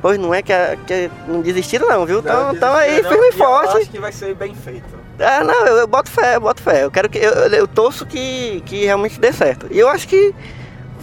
Pois 0.00 0.18
não 0.18 0.34
é 0.34 0.42
que, 0.42 0.52
a- 0.52 0.76
que 0.84 1.08
não 1.28 1.40
desistiram 1.40 1.88
não, 1.88 2.04
viu? 2.04 2.18
Então 2.18 2.54
tão 2.56 2.74
aí, 2.74 3.00
Não, 3.02 3.08
firme 3.10 3.26
e 3.26 3.28
Eu 3.28 3.32
forte. 3.34 3.76
acho 3.76 3.88
que 3.90 4.00
vai 4.00 4.10
ser 4.10 4.34
bem 4.34 4.52
feito. 4.52 5.00
Ah, 5.18 5.44
não, 5.44 5.66
eu, 5.66 5.76
eu 5.78 5.86
boto 5.86 6.10
fé, 6.10 6.36
eu 6.36 6.40
boto 6.40 6.62
fé. 6.62 6.84
Eu 6.84 6.90
quero 6.90 7.08
que. 7.08 7.18
Eu, 7.18 7.32
eu, 7.32 7.66
torço 7.68 8.04
que, 8.06 8.62
que 8.66 8.84
realmente 8.84 9.18
dê 9.20 9.32
certo. 9.32 9.66
E 9.70 9.78
eu 9.78 9.88
acho 9.88 10.08
que 10.08 10.34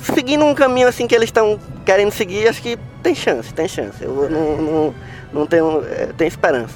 seguindo 0.02 0.44
um 0.46 0.56
caminho 0.56 0.88
assim 0.88 1.08
que 1.08 1.16
eles 1.16 1.28
estão 1.28 1.60
querendo 1.86 2.12
seguir, 2.12 2.48
acho 2.48 2.62
que 2.62 2.78
tem 3.04 3.14
chance, 3.16 3.54
tem 3.54 3.68
chance. 3.68 4.04
Eu 4.04 4.30
não, 4.30 4.58
não, 4.58 4.96
não 5.34 5.46
tenho, 5.46 5.84
é, 5.86 6.08
tenho 6.18 6.28
esperança. 6.28 6.74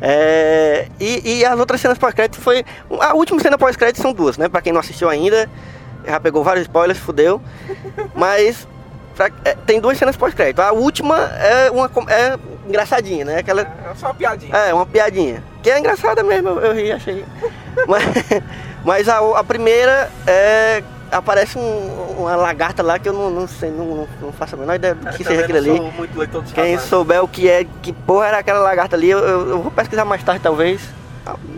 É, 0.00 0.88
e, 0.98 1.38
e 1.38 1.44
as 1.44 1.58
outras 1.58 1.80
cenas 1.80 1.98
pós-crédito 1.98 2.40
foi. 2.40 2.64
A 3.00 3.14
última 3.14 3.40
cena 3.40 3.56
pós-crédito 3.56 4.00
são 4.02 4.12
duas, 4.12 4.36
né? 4.36 4.48
Pra 4.48 4.60
quem 4.60 4.72
não 4.72 4.80
assistiu 4.80 5.08
ainda, 5.08 5.48
já 6.06 6.18
pegou 6.18 6.42
vários 6.42 6.62
spoilers, 6.62 6.98
fudeu. 6.98 7.40
Mas 8.14 8.66
pra- 9.14 9.30
é, 9.44 9.54
tem 9.54 9.80
duas 9.80 9.96
cenas 9.98 10.16
pós-crédito. 10.16 10.60
A 10.60 10.72
última 10.72 11.18
é 11.18 11.70
uma 11.70 11.90
é 12.08 12.36
engraçadinha, 12.66 13.24
né? 13.24 13.38
Aquela, 13.38 13.62
É 13.62 13.94
só 13.96 14.06
uma 14.08 14.14
piadinha. 14.14 14.56
é, 14.56 14.74
uma 14.74 14.86
piadinha. 14.86 15.42
Que 15.62 15.70
é 15.70 15.78
engraçada 15.78 16.22
mesmo, 16.22 16.48
eu, 16.50 16.60
eu 16.60 16.74
ri, 16.74 16.90
achei. 16.92 17.24
mas 17.86 18.02
mas 18.84 19.08
a, 19.08 19.18
a 19.38 19.44
primeira 19.44 20.10
é. 20.26 20.82
Aparece 21.10 21.58
um- 21.58 22.16
uma 22.20 22.34
lagarta 22.36 22.82
lá 22.82 22.98
que 22.98 23.06
eu 23.06 23.12
não, 23.12 23.30
não 23.30 23.46
sei, 23.46 23.70
não, 23.70 23.84
não, 23.84 24.08
não 24.18 24.32
faço 24.32 24.54
a 24.54 24.58
menor 24.58 24.76
ideia 24.76 24.94
do 24.94 25.10
que 25.10 25.22
seja 25.22 25.42
aquilo 25.42 25.58
ali. 25.58 25.92
Quem 26.54 26.78
souber 26.78 27.22
o 27.22 27.28
que 27.28 27.50
é, 27.50 27.66
que 27.82 27.92
porra 27.92 28.28
era 28.28 28.38
aquela 28.38 28.60
lagarta 28.60 28.96
ali, 28.96 29.10
eu, 29.10 29.18
eu- 29.18 29.48
eu 29.50 29.58
vou 29.62 29.70
pesquisar 29.70 30.06
mais 30.06 30.22
tarde 30.22 30.40
talvez. 30.42 30.80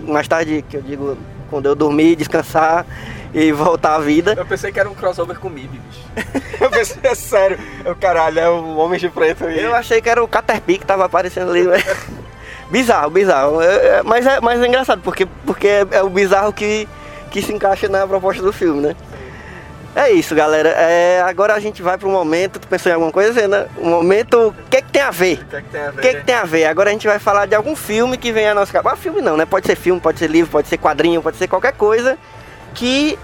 Mais 0.09 0.27
tarde, 0.27 0.65
que 0.69 0.77
eu 0.77 0.83
digo, 0.83 1.17
quando 1.51 1.67
eu 1.67 1.77
dormir, 1.77 2.17
descansar 2.17 2.85
e 3.33 3.53
voltar 3.53 3.95
à 3.95 3.99
vida. 4.01 4.35
Eu 4.37 4.45
pensei 4.45 4.73
que 4.73 4.81
era 4.81 4.91
um 4.91 4.95
crossover 4.95 5.39
com 5.39 5.49
MIB, 5.49 5.79
bicho. 5.79 6.03
eu 6.61 6.69
pensei, 6.71 6.97
é 7.05 7.15
sério. 7.15 7.57
Eu, 7.85 7.95
caralho, 7.95 8.41
é 8.41 8.51
o 8.51 8.77
Homem 8.79 8.99
de 8.99 9.09
Preto 9.09 9.45
aí. 9.47 9.63
Eu 9.63 9.73
achei 9.73 10.03
que 10.03 10.11
era 10.11 10.21
o 10.23 10.27
Caterpie 10.27 10.79
que 10.79 10.85
tava 10.85 11.05
aparecendo 11.05 11.53
ali. 11.53 11.63
mas- 11.63 11.85
bizarro, 12.71 13.11
bizarro. 13.11 13.61
É- 13.63 13.99
é- 13.99 14.03
mas, 14.03 14.27
é, 14.27 14.41
mas 14.41 14.61
é 14.61 14.67
engraçado, 14.67 15.01
porque, 15.03 15.27
porque 15.47 15.67
é, 15.69 15.87
é 15.93 16.03
o 16.03 16.09
bizarro 16.09 16.53
que, 16.53 16.89
que 17.31 17.43
se 17.43 17.53
encaixa 17.53 17.89
na 17.89 18.07
proposta 18.07 18.43
do 18.43 18.53
filme, 18.53 18.81
né? 18.81 18.97
É 19.97 20.11
isso, 20.11 20.35
galera. 20.35 20.71
É, 20.71 21.23
agora 21.23 21.55
a 21.55 21.61
gente 21.61 21.81
vai 21.81 21.97
pro 21.97 22.09
momento. 22.09 22.59
Tu 22.59 22.67
pensou 22.67 22.91
em 22.91 22.95
alguma 22.95 23.13
coisa, 23.13 23.47
né? 23.47 23.69
O 23.77 23.87
momento. 23.87 24.49
O 24.49 24.55
que, 24.69 24.83
que 24.83 24.91
tem 24.91 25.03
a 25.03 25.11
ver? 25.13 25.39
O 25.41 25.47
que 25.47 25.57
é 25.57 25.61
que 25.63 25.69
tem 25.69 25.81
a 25.81 25.91
ver? 25.93 26.01
Que, 26.03 26.15
que 26.15 26.25
tem 26.25 26.35
a 26.35 26.45
ver? 26.45 26.65
Agora 26.65 26.91
a 26.91 26.93
gente 26.93 27.07
vai 27.07 27.21
falar 27.21 27.47
de 27.47 27.55
algum 27.55 27.77
filme 27.77 28.19
que 28.19 28.33
vem 28.33 28.49
à 28.49 28.55
nossa 28.55 28.73
cabeça. 28.73 28.95
Ah, 28.95 28.99
filme 28.99 29.21
não, 29.21 29.37
né? 29.37 29.47
Pode 29.47 29.67
ser 29.69 29.77
filme, 29.77 30.01
pode 30.01 30.19
ser 30.19 30.29
livro, 30.29 30.51
pode 30.51 30.67
ser 30.67 30.79
quadrinho, 30.79 31.23
pode 31.23 31.37
ser 31.37 31.47
qualquer 31.47 31.75
coisa 31.75 32.19
que 32.75 33.17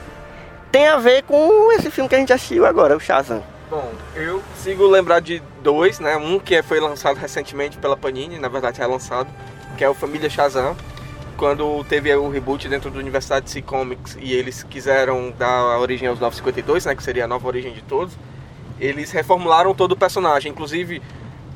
tem 0.70 0.86
a 0.86 0.96
ver 0.96 1.24
com 1.24 1.72
esse 1.72 1.90
filme 1.90 2.08
que 2.08 2.14
a 2.14 2.18
gente 2.18 2.32
assistiu 2.32 2.64
agora, 2.64 2.96
o 2.96 3.00
Shazam. 3.00 3.42
Bom, 3.70 3.92
eu 4.16 4.40
consigo 4.40 4.84
lembrar 4.88 5.20
de 5.20 5.40
dois, 5.62 6.00
né? 6.00 6.16
Um 6.16 6.40
que 6.40 6.60
foi 6.60 6.80
lançado 6.80 7.16
recentemente 7.18 7.78
pela 7.78 7.96
Panini, 7.96 8.36
na 8.36 8.48
verdade 8.48 8.82
é 8.82 8.86
lançado, 8.86 9.30
que 9.78 9.84
é 9.84 9.88
o 9.88 9.94
Família 9.94 10.28
Shazam. 10.28 10.76
Quando 11.36 11.84
teve 11.84 12.12
o 12.16 12.28
reboot 12.28 12.68
dentro 12.68 12.90
da 12.90 12.98
Universidade 12.98 13.46
DC 13.46 13.62
Comics 13.62 14.18
e 14.20 14.32
eles 14.32 14.64
quiseram 14.64 15.32
dar 15.38 15.78
origem 15.78 16.08
aos 16.08 16.18
952, 16.18 16.84
né? 16.84 16.96
Que 16.96 17.02
seria 17.04 17.26
a 17.26 17.28
nova 17.28 17.46
origem 17.46 17.72
de 17.72 17.80
todos. 17.82 18.12
Eles 18.80 19.12
reformularam 19.12 19.72
todo 19.72 19.92
o 19.92 19.96
personagem. 19.96 20.50
Inclusive, 20.50 21.00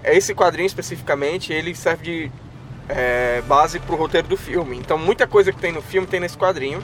esse 0.04 0.36
quadrinho 0.36 0.68
especificamente, 0.68 1.52
ele 1.52 1.74
serve 1.74 2.04
de 2.04 2.32
é, 2.88 3.42
base 3.48 3.80
pro 3.80 3.96
roteiro 3.96 4.28
do 4.28 4.36
filme. 4.36 4.78
Então 4.78 4.96
muita 4.96 5.26
coisa 5.26 5.52
que 5.52 5.58
tem 5.58 5.72
no 5.72 5.82
filme 5.82 6.06
tem 6.06 6.20
nesse 6.20 6.38
quadrinho. 6.38 6.80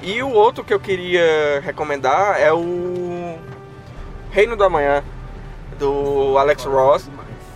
E 0.00 0.22
o 0.22 0.30
outro 0.30 0.62
que 0.62 0.72
eu 0.72 0.78
queria 0.78 1.60
recomendar 1.64 2.40
é 2.40 2.52
o 2.52 3.17
Reino 4.38 4.54
do 4.54 4.62
Amanhã, 4.62 5.02
do 5.80 6.38
Alex 6.38 6.62
Ross, 6.62 7.10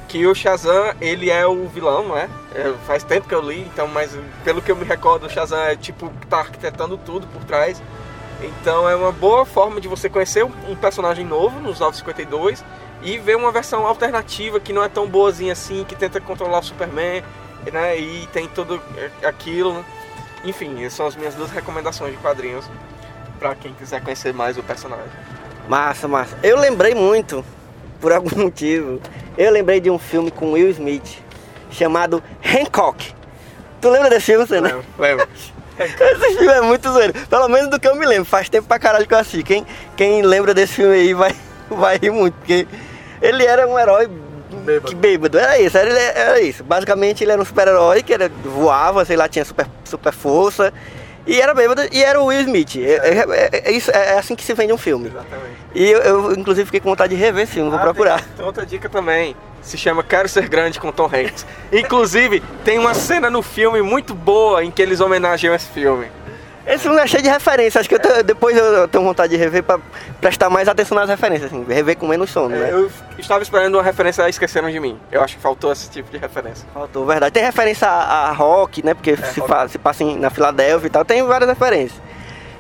que 0.09 0.27
o 0.27 0.35
Shazam, 0.35 0.93
ele 1.01 1.31
é 1.31 1.47
o 1.47 1.69
vilão, 1.69 2.09
não 2.09 2.19
é? 2.19 2.29
É, 2.53 2.75
faz 2.89 3.05
tempo 3.05 3.29
que 3.29 3.35
eu 3.37 3.41
li, 3.41 3.61
então, 3.61 3.87
mas 3.87 4.19
pelo 4.43 4.61
que 4.61 4.73
eu 4.73 4.75
me 4.75 4.85
recordo, 4.85 5.27
o 5.27 5.31
Shazam 5.31 5.61
é 5.61 5.77
tipo 5.77 6.11
que 6.21 6.27
tá 6.27 6.41
arquitetando 6.41 6.99
tudo 6.99 7.25
por 7.29 7.45
trás. 7.45 7.81
Então 8.43 8.89
é 8.89 8.97
uma 8.97 9.13
boa 9.13 9.47
forma 9.47 9.81
de 9.81 9.87
você 9.87 10.11
conhecer 10.11 10.43
um 10.43 10.75
personagem 10.75 11.25
novo 11.25 11.61
nos 11.61 11.79
952 11.79 12.65
e 13.01 13.17
ver 13.17 13.37
uma 13.37 13.53
versão 13.53 13.87
alternativa 13.87 14.59
que 14.59 14.73
não 14.73 14.83
é 14.83 14.89
tão 14.89 15.07
boazinha 15.07 15.53
assim, 15.53 15.85
que 15.85 15.95
tenta 15.95 16.21
controlar 16.21 16.59
o 16.59 16.65
Superman, 16.65 17.23
né? 17.73 17.97
E 17.97 18.27
tem 18.33 18.49
tudo 18.49 18.83
aquilo, 19.23 19.73
né? 19.73 19.85
Enfim, 20.43 20.83
essas 20.83 20.95
são 20.95 21.07
as 21.07 21.15
minhas 21.15 21.37
duas 21.37 21.53
recomendações 21.53 22.11
de 22.11 22.19
quadrinhos 22.19 22.69
pra 23.39 23.55
quem 23.55 23.73
quiser 23.73 24.03
conhecer 24.03 24.35
mais 24.35 24.59
o 24.59 24.65
personagem. 24.65 25.42
Massa, 25.69 26.09
massa. 26.09 26.37
Eu 26.43 26.59
lembrei 26.59 26.95
muito, 26.95 27.45
por 28.01 28.13
algum 28.13 28.37
motivo, 28.43 29.01
eu 29.37 29.51
lembrei 29.51 29.81
de 29.81 29.91
um 29.91 29.99
filme 29.99 30.31
com 30.31 30.53
Will 30.53 30.71
Smith, 30.71 31.19
chamado 31.71 32.23
Hancock. 32.45 33.15
Tu 33.81 33.89
lembra 33.89 34.11
desse 34.11 34.27
filme, 34.27 34.47
você, 34.47 34.61
né? 34.61 34.69
Lembra? 34.69 34.85
Lembra? 34.99 35.29
Esse 35.79 36.37
filme 36.37 36.53
é 36.53 36.61
muito 36.61 36.91
zoeiro. 36.93 37.15
Pelo 37.29 37.49
menos 37.49 37.69
do 37.71 37.81
que 37.81 37.89
eu 37.89 37.97
me 37.97 38.07
lembro. 38.07 38.25
Faz 38.25 38.49
tempo 38.49 38.69
pra 38.69 38.79
caralho 38.79 39.07
que 39.07 39.15
eu 39.15 39.19
assisti. 39.19 39.43
Quem, 39.43 39.67
quem 39.97 40.23
lembra 40.23 40.55
desse 40.55 40.75
filme 40.75 40.95
aí 40.95 41.15
vai, 41.15 41.35
vai 41.69 41.99
rir 41.99 42.11
muito, 42.11 42.35
porque 42.35 42.67
ele 43.21 43.45
era 43.45 43.67
um 43.67 43.79
herói 43.79 44.09
Bêbado. 44.65 44.89
que 44.89 44.95
bêbado. 44.95 45.39
Era 45.39 45.59
isso, 45.59 45.77
era, 45.77 45.91
era 45.99 46.41
isso. 46.41 46.63
Basicamente 46.63 47.25
ele 47.25 47.33
era 47.33 47.41
um 47.41 47.45
super-herói 47.45 48.03
que 48.03 48.13
era, 48.13 48.29
voava, 48.45 49.05
sei 49.05 49.17
lá, 49.17 49.29
tinha 49.29 49.45
super, 49.45 49.67
super 49.85 50.13
força. 50.13 50.73
E 51.27 51.41
era 51.41 51.55
bêbado 51.55 51.83
e 51.93 52.03
era 52.03 52.21
o 52.21 52.27
Will 52.27 52.41
Smith. 52.41 52.77
É, 52.77 52.81
é- 52.97 53.27
é- 53.53 53.63
é 53.69 53.73
isso, 53.73 53.91
é 53.91 54.19
assim 54.19 54.35
que 54.35 54.43
se 54.45 54.53
vende 54.55 54.73
um 54.73 54.79
filme. 54.79 55.07
Exatamente. 55.09 55.57
E 55.75 55.89
eu, 55.91 56.01
eu, 56.01 56.33
inclusive, 56.33 56.67
fiquei 56.67 56.81
com 56.81 56.91
vontade 56.91 57.15
de 57.15 57.21
rever 57.21 57.45
esse 57.45 57.53
filme, 57.53 57.71
vou 57.71 57.79
Ah, 57.79 57.83
procurar. 57.83 58.23
Tem 58.37 58.45
outra 58.45 58.67
dica 58.67 58.89
também. 58.89 59.37
Se 59.63 59.79
chama 59.79 60.03
Quero 60.03 60.29
Ser 60.29 60.49
Grande 60.49 60.81
com 60.81 60.91
Tom 60.91 61.07
Hanks. 61.07 61.47
Inclusive, 61.73 62.43
tem 62.65 62.79
uma 62.81 62.95
cena 62.95 63.31
no 63.31 63.43
filme 63.43 63.81
muito 63.81 64.13
boa 64.15 64.65
em 64.65 64.71
que 64.73 64.83
eles 64.83 65.01
homenageiam 65.01 65.55
esse 65.55 65.69
filme. 65.69 66.07
Esse 66.67 66.85
filme 66.85 67.01
é 67.01 67.07
cheio 67.09 67.23
de 67.23 67.29
referências, 67.29 67.81
acho 67.81 67.89
que 67.89 67.97
eu 67.97 68.01
tô- 68.01 68.23
depois 68.23 68.57
eu 68.57 68.87
tenho 68.87 69.03
vontade 69.03 69.33
de 69.33 69.37
rever 69.37 69.65
pra 69.65 69.81
prestar 70.21 70.49
mais 70.49 70.69
atenção 70.69 70.97
nas 70.97 71.09
referências, 71.09 71.53
assim, 71.53 71.65
rever 71.69 71.97
com 71.97 72.07
menos 72.07 72.31
sono, 72.31 72.51
né? 72.51 72.71
É, 72.71 72.73
Eu 72.73 72.91
estava 73.19 73.43
esperando 73.43 73.75
uma 73.75 73.83
referência 73.83 74.25
a 74.25 74.29
Esqueceram 74.29 74.71
de 74.71 74.79
Mim. 74.79 74.97
Eu 75.11 75.23
acho 75.23 75.35
que 75.37 75.43
faltou 75.43 75.73
esse 75.73 75.91
tipo 75.91 76.09
de 76.11 76.19
referência. 76.19 76.65
Faltou, 76.73 77.05
verdade. 77.05 77.33
Tem 77.33 77.43
referência 77.43 77.89
a, 77.89 78.29
a 78.29 78.33
rock, 78.33 78.85
né? 78.85 78.95
Porque 78.95 79.17
se, 79.17 79.41
rock. 79.41 79.53
fa- 79.53 79.67
se 79.69 79.77
passa 79.79 80.05
em- 80.05 80.17
na 80.17 80.31
Filadélfia 80.31 80.87
e 80.87 80.91
tal, 80.91 81.05
tem 81.05 81.23
várias 81.25 81.49
referências. 81.51 82.01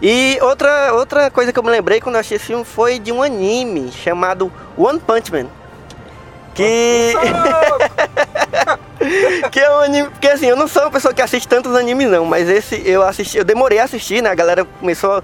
E 0.02 0.36
outra, 0.42 0.94
outra 0.94 1.30
coisa 1.30 1.52
que 1.52 1.58
eu 1.58 1.62
me 1.62 1.70
lembrei 1.70 2.00
quando 2.00 2.16
eu 2.16 2.20
assisti 2.20 2.34
esse 2.34 2.46
filme 2.46 2.64
foi 2.64 2.98
de 2.98 3.12
um 3.12 3.22
anime 3.22 3.92
chamado 3.92 4.52
One 4.76 4.98
Punch 4.98 5.30
Man. 5.30 5.46
Que, 6.54 7.14
que 9.50 9.60
é 9.60 9.70
um 9.70 9.80
anime. 9.80 10.08
Porque 10.10 10.28
assim, 10.28 10.46
eu 10.46 10.56
não 10.56 10.68
sou 10.68 10.82
uma 10.82 10.90
pessoa 10.90 11.12
que 11.14 11.22
assiste 11.22 11.48
tantos 11.48 11.74
animes 11.74 12.08
não, 12.08 12.24
mas 12.24 12.48
esse 12.48 12.80
eu 12.88 13.02
assisti, 13.02 13.38
eu 13.38 13.44
demorei 13.44 13.78
a 13.78 13.84
assistir, 13.84 14.22
né? 14.22 14.30
A 14.30 14.34
galera 14.34 14.64
começou. 14.64 15.22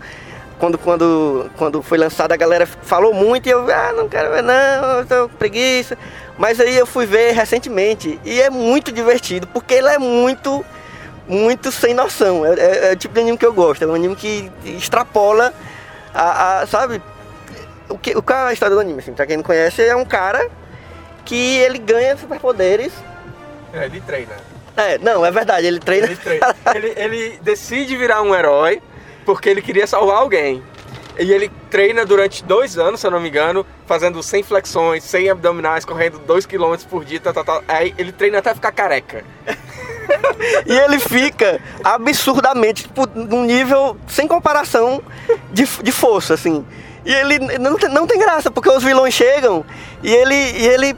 Quando, 0.59 0.77
quando, 0.77 1.49
quando 1.57 1.81
foi 1.83 1.97
lançado, 1.97 2.33
a 2.33 2.37
galera 2.37 2.67
falou 2.67 3.14
muito 3.14 3.47
e 3.47 3.51
eu, 3.51 3.64
ah, 3.73 3.93
não 3.97 4.09
quero 4.09 4.29
ver 4.33 4.43
não, 4.43 4.99
eu 4.99 5.07
tô 5.07 5.29
com 5.29 5.37
preguiça. 5.37 5.97
Mas 6.37 6.59
aí 6.59 6.77
eu 6.77 6.85
fui 6.85 7.07
ver 7.07 7.31
recentemente 7.31 8.19
e 8.25 8.41
é 8.43 8.51
muito 8.51 8.91
divertido, 8.91 9.47
porque 9.47 9.75
ele 9.75 9.87
é 9.87 9.99
muito, 9.99 10.64
muito 11.29 11.71
sem 11.71 11.95
noção. 11.95 12.45
É, 12.45 12.55
é- 12.59 12.88
é 12.88 12.93
o 12.93 12.97
tipo 12.97 13.14
de 13.14 13.21
anime 13.21 13.38
que 13.38 13.47
eu 13.47 13.53
gosto, 13.53 13.85
é 13.85 13.87
um 13.87 13.95
anime 13.95 14.17
que 14.17 14.51
extrapola 14.64 15.55
a, 16.12 16.62
a- 16.62 16.67
sabe? 16.67 17.01
O 17.88 17.97
que, 17.97 18.21
qual 18.21 18.41
é 18.41 18.49
a 18.49 18.53
história 18.53 18.75
do 18.75 18.81
anime, 18.81 18.99
assim, 18.99 19.12
pra 19.12 19.27
quem 19.27 19.37
não 19.37 19.45
conhece, 19.45 19.81
é 19.85 19.95
um 19.95 20.05
cara 20.05 20.51
que 21.29 21.59
ele 21.59 21.79
ganha 21.79 22.17
superpoderes. 22.17 22.93
É, 23.73 23.85
ele 23.85 24.01
treina. 24.01 24.35
É, 24.75 24.97
não, 24.99 25.25
é 25.25 25.31
verdade, 25.31 25.67
ele 25.67 25.79
treina. 25.79 26.07
Ele, 26.07 26.17
treina. 26.17 26.57
ele, 26.75 26.93
ele 26.97 27.38
decide 27.43 27.95
virar 27.97 28.23
um 28.23 28.35
herói 28.35 28.81
porque 29.27 29.49
ele 29.49 29.61
queria 29.61 29.87
salvar 29.87 30.17
alguém. 30.17 30.62
E 31.19 31.31
ele 31.31 31.51
treina 31.69 32.07
durante 32.07 32.43
dois 32.45 32.79
anos, 32.79 33.01
se 33.01 33.07
eu 33.07 33.11
não 33.11 33.21
me 33.21 33.29
engano, 33.29 33.67
fazendo 33.87 34.23
100 34.23 34.43
flexões, 34.45 35.05
100 35.05 35.31
abdominais, 35.31 35.85
correndo 35.85 36.19
2 36.21 36.47
km 36.47 36.77
por 36.88 37.05
dia, 37.05 37.21
tal, 37.21 37.35
tal, 37.35 37.45
tal. 37.45 37.64
Aí 37.69 37.93
ele 37.99 38.12
treina 38.12 38.38
até 38.38 38.55
ficar 38.55 38.73
careca. 38.73 39.25
E 40.64 40.73
ele 40.73 40.99
fica 40.99 41.61
absurdamente, 41.85 42.85
tipo, 42.85 43.07
num 43.14 43.45
nível 43.45 43.97
sem 44.07 44.27
comparação 44.27 45.03
de, 45.53 45.67
de 45.83 45.93
força, 45.93 46.33
assim. 46.35 46.64
E 47.05 47.12
ele 47.12 47.38
não 47.59 47.77
tem, 47.77 47.91
não 47.91 48.07
tem 48.07 48.19
graça, 48.19 48.51
porque 48.51 48.71
os 48.71 48.83
vilões 48.83 49.12
chegam 49.12 49.64
e 50.03 50.14
ele, 50.14 50.35
e 50.35 50.67
ele 50.67 50.97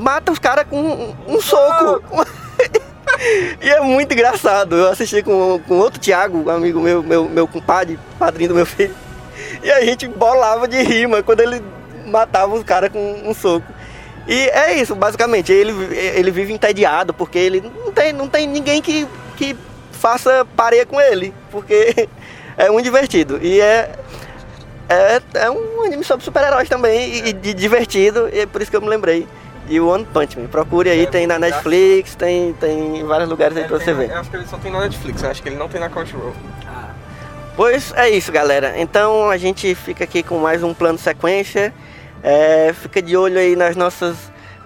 mata 0.00 0.32
os 0.32 0.38
caras 0.38 0.66
com 0.68 0.80
um, 0.80 1.14
um 1.28 1.40
soco. 1.40 2.26
e 3.60 3.68
é 3.68 3.80
muito 3.80 4.12
engraçado. 4.12 4.76
Eu 4.76 4.88
assisti 4.88 5.22
com, 5.22 5.60
com 5.68 5.78
outro 5.78 6.00
Thiago, 6.00 6.38
um 6.38 6.50
amigo 6.50 6.80
meu, 6.80 7.02
meu, 7.02 7.28
meu 7.28 7.46
compadre, 7.46 7.98
padrinho 8.18 8.48
do 8.48 8.54
meu 8.54 8.66
filho. 8.66 8.94
E 9.62 9.70
a 9.70 9.84
gente 9.84 10.08
bolava 10.08 10.66
de 10.66 10.82
rima 10.82 11.22
quando 11.22 11.40
ele 11.40 11.62
matava 12.06 12.54
os 12.54 12.64
caras 12.64 12.90
com 12.90 13.22
um 13.24 13.34
soco. 13.34 13.66
E 14.26 14.48
é 14.48 14.74
isso, 14.74 14.94
basicamente. 14.94 15.52
Ele, 15.52 15.72
ele 15.94 16.30
vive 16.30 16.52
entediado 16.52 17.12
porque 17.12 17.38
ele 17.38 17.60
não 17.60 17.92
tem, 17.92 18.12
não 18.12 18.28
tem 18.28 18.46
ninguém 18.46 18.80
que, 18.80 19.06
que 19.36 19.56
faça 19.92 20.46
pareia 20.56 20.86
com 20.86 21.00
ele. 21.00 21.34
Porque 21.50 22.08
é 22.56 22.70
muito 22.70 22.84
divertido. 22.84 23.38
E 23.42 23.60
é, 23.60 23.92
é, 24.88 25.20
é 25.34 25.50
um 25.50 25.84
anime 25.84 26.04
sobre 26.04 26.24
super-heróis 26.24 26.68
também. 26.68 27.12
E, 27.12 27.28
e 27.28 27.54
divertido. 27.54 28.30
E 28.32 28.40
é 28.40 28.46
por 28.46 28.62
isso 28.62 28.70
que 28.70 28.76
eu 28.76 28.82
me 28.82 28.88
lembrei. 28.88 29.26
E 29.70 29.78
o 29.78 29.88
One 29.88 30.04
Punch 30.04 30.36
Man. 30.36 30.48
Procure 30.48 30.90
aí, 30.90 31.04
É 31.04 31.06
tem 31.06 31.28
na 31.28 31.38
Netflix, 31.38 32.16
tem, 32.16 32.52
tem 32.54 32.98
em 32.98 33.06
vários 33.06 33.28
lugares 33.30 33.56
aí 33.56 33.64
pra 33.64 33.78
você 33.78 33.94
ver. 33.94 34.10
Eu 34.10 34.18
acho 34.18 34.28
que 34.28 34.36
ele 34.36 34.46
só 34.46 34.58
tem 34.58 34.72
na 34.72 34.80
Netflix, 34.80 35.22
eu 35.22 35.30
acho 35.30 35.40
que 35.40 35.48
ele 35.48 35.56
não 35.56 35.68
tem 35.68 35.80
na 35.80 35.88
Crunchyroll. 35.88 36.34
Pois 37.54 37.92
é 37.94 38.10
isso, 38.10 38.32
galera. 38.32 38.74
Então 38.76 39.30
a 39.30 39.36
gente 39.36 39.72
fica 39.76 40.02
aqui 40.02 40.24
com 40.24 40.38
mais 40.38 40.64
um 40.64 40.74
plano 40.74 40.98
sequência. 40.98 41.72
É, 42.20 42.72
fica 42.74 43.00
de 43.00 43.16
olho 43.16 43.38
aí 43.38 43.54
nas 43.54 43.76
nossas, 43.76 44.16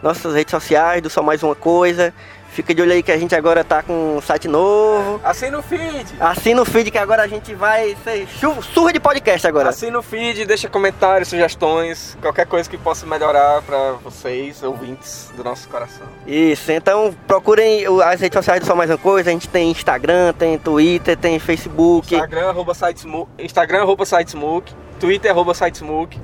nossas 0.02 0.34
redes 0.34 0.50
sociais 0.50 1.02
do 1.02 1.10
Só 1.10 1.22
Mais 1.22 1.42
Uma 1.42 1.54
Coisa. 1.54 2.14
Fica 2.54 2.72
de 2.72 2.80
olho 2.80 2.92
aí 2.92 3.02
que 3.02 3.10
a 3.10 3.18
gente 3.18 3.34
agora 3.34 3.64
tá 3.64 3.82
com 3.82 4.16
um 4.16 4.20
site 4.22 4.46
novo. 4.46 5.20
Assina 5.24 5.58
o 5.58 5.62
feed. 5.62 6.06
Assina 6.20 6.62
o 6.62 6.64
feed 6.64 6.88
que 6.92 6.98
agora 6.98 7.24
a 7.24 7.26
gente 7.26 7.52
vai 7.52 7.96
ser 8.04 8.28
surra 8.72 8.92
de 8.92 9.00
podcast 9.00 9.44
agora. 9.44 9.70
Assina 9.70 9.98
o 9.98 10.02
feed, 10.02 10.44
deixa 10.46 10.68
comentários, 10.68 11.26
sugestões, 11.28 12.16
qualquer 12.22 12.46
coisa 12.46 12.70
que 12.70 12.78
possa 12.78 13.04
melhorar 13.06 13.60
pra 13.62 13.94
vocês, 14.04 14.62
ouvintes 14.62 15.32
do 15.36 15.42
nosso 15.42 15.68
coração. 15.68 16.06
Isso, 16.28 16.70
então 16.70 17.12
procurem 17.26 17.84
as 18.04 18.20
redes 18.20 18.36
sociais 18.36 18.60
do 18.60 18.66
Só 18.66 18.76
Mais 18.76 18.88
Uma 18.88 18.98
Coisa. 18.98 19.30
A 19.30 19.32
gente 19.32 19.48
tem 19.48 19.72
Instagram, 19.72 20.32
tem 20.32 20.56
Twitter, 20.56 21.16
tem 21.16 21.40
Facebook. 21.40 22.14
Instagram, 22.14 22.50
arroba 22.50 22.72
sitesmook, 22.72 23.28
Instagram, 23.36 23.80
arroba 23.82 24.06
sitesmook, 24.06 24.72
Twitter, 25.00 25.28
arroba 25.32 25.54
sitesmook, 25.54 26.16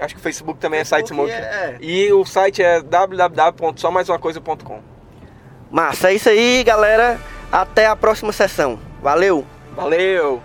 acho 0.00 0.12
que 0.14 0.20
o 0.20 0.24
Facebook 0.24 0.58
também 0.58 0.80
é 0.80 0.84
sitesmook. 0.84 1.30
é- 1.30 1.76
E 1.80 2.12
o 2.12 2.24
site 2.24 2.64
é 2.64 2.82
www.somaisumacoisa.com. 2.82 4.97
Massa, 5.70 6.10
é 6.10 6.14
isso 6.14 6.28
aí, 6.28 6.64
galera. 6.64 7.18
Até 7.52 7.86
a 7.86 7.96
próxima 7.96 8.32
sessão. 8.32 8.78
Valeu! 9.02 9.44
Valeu! 9.74 10.42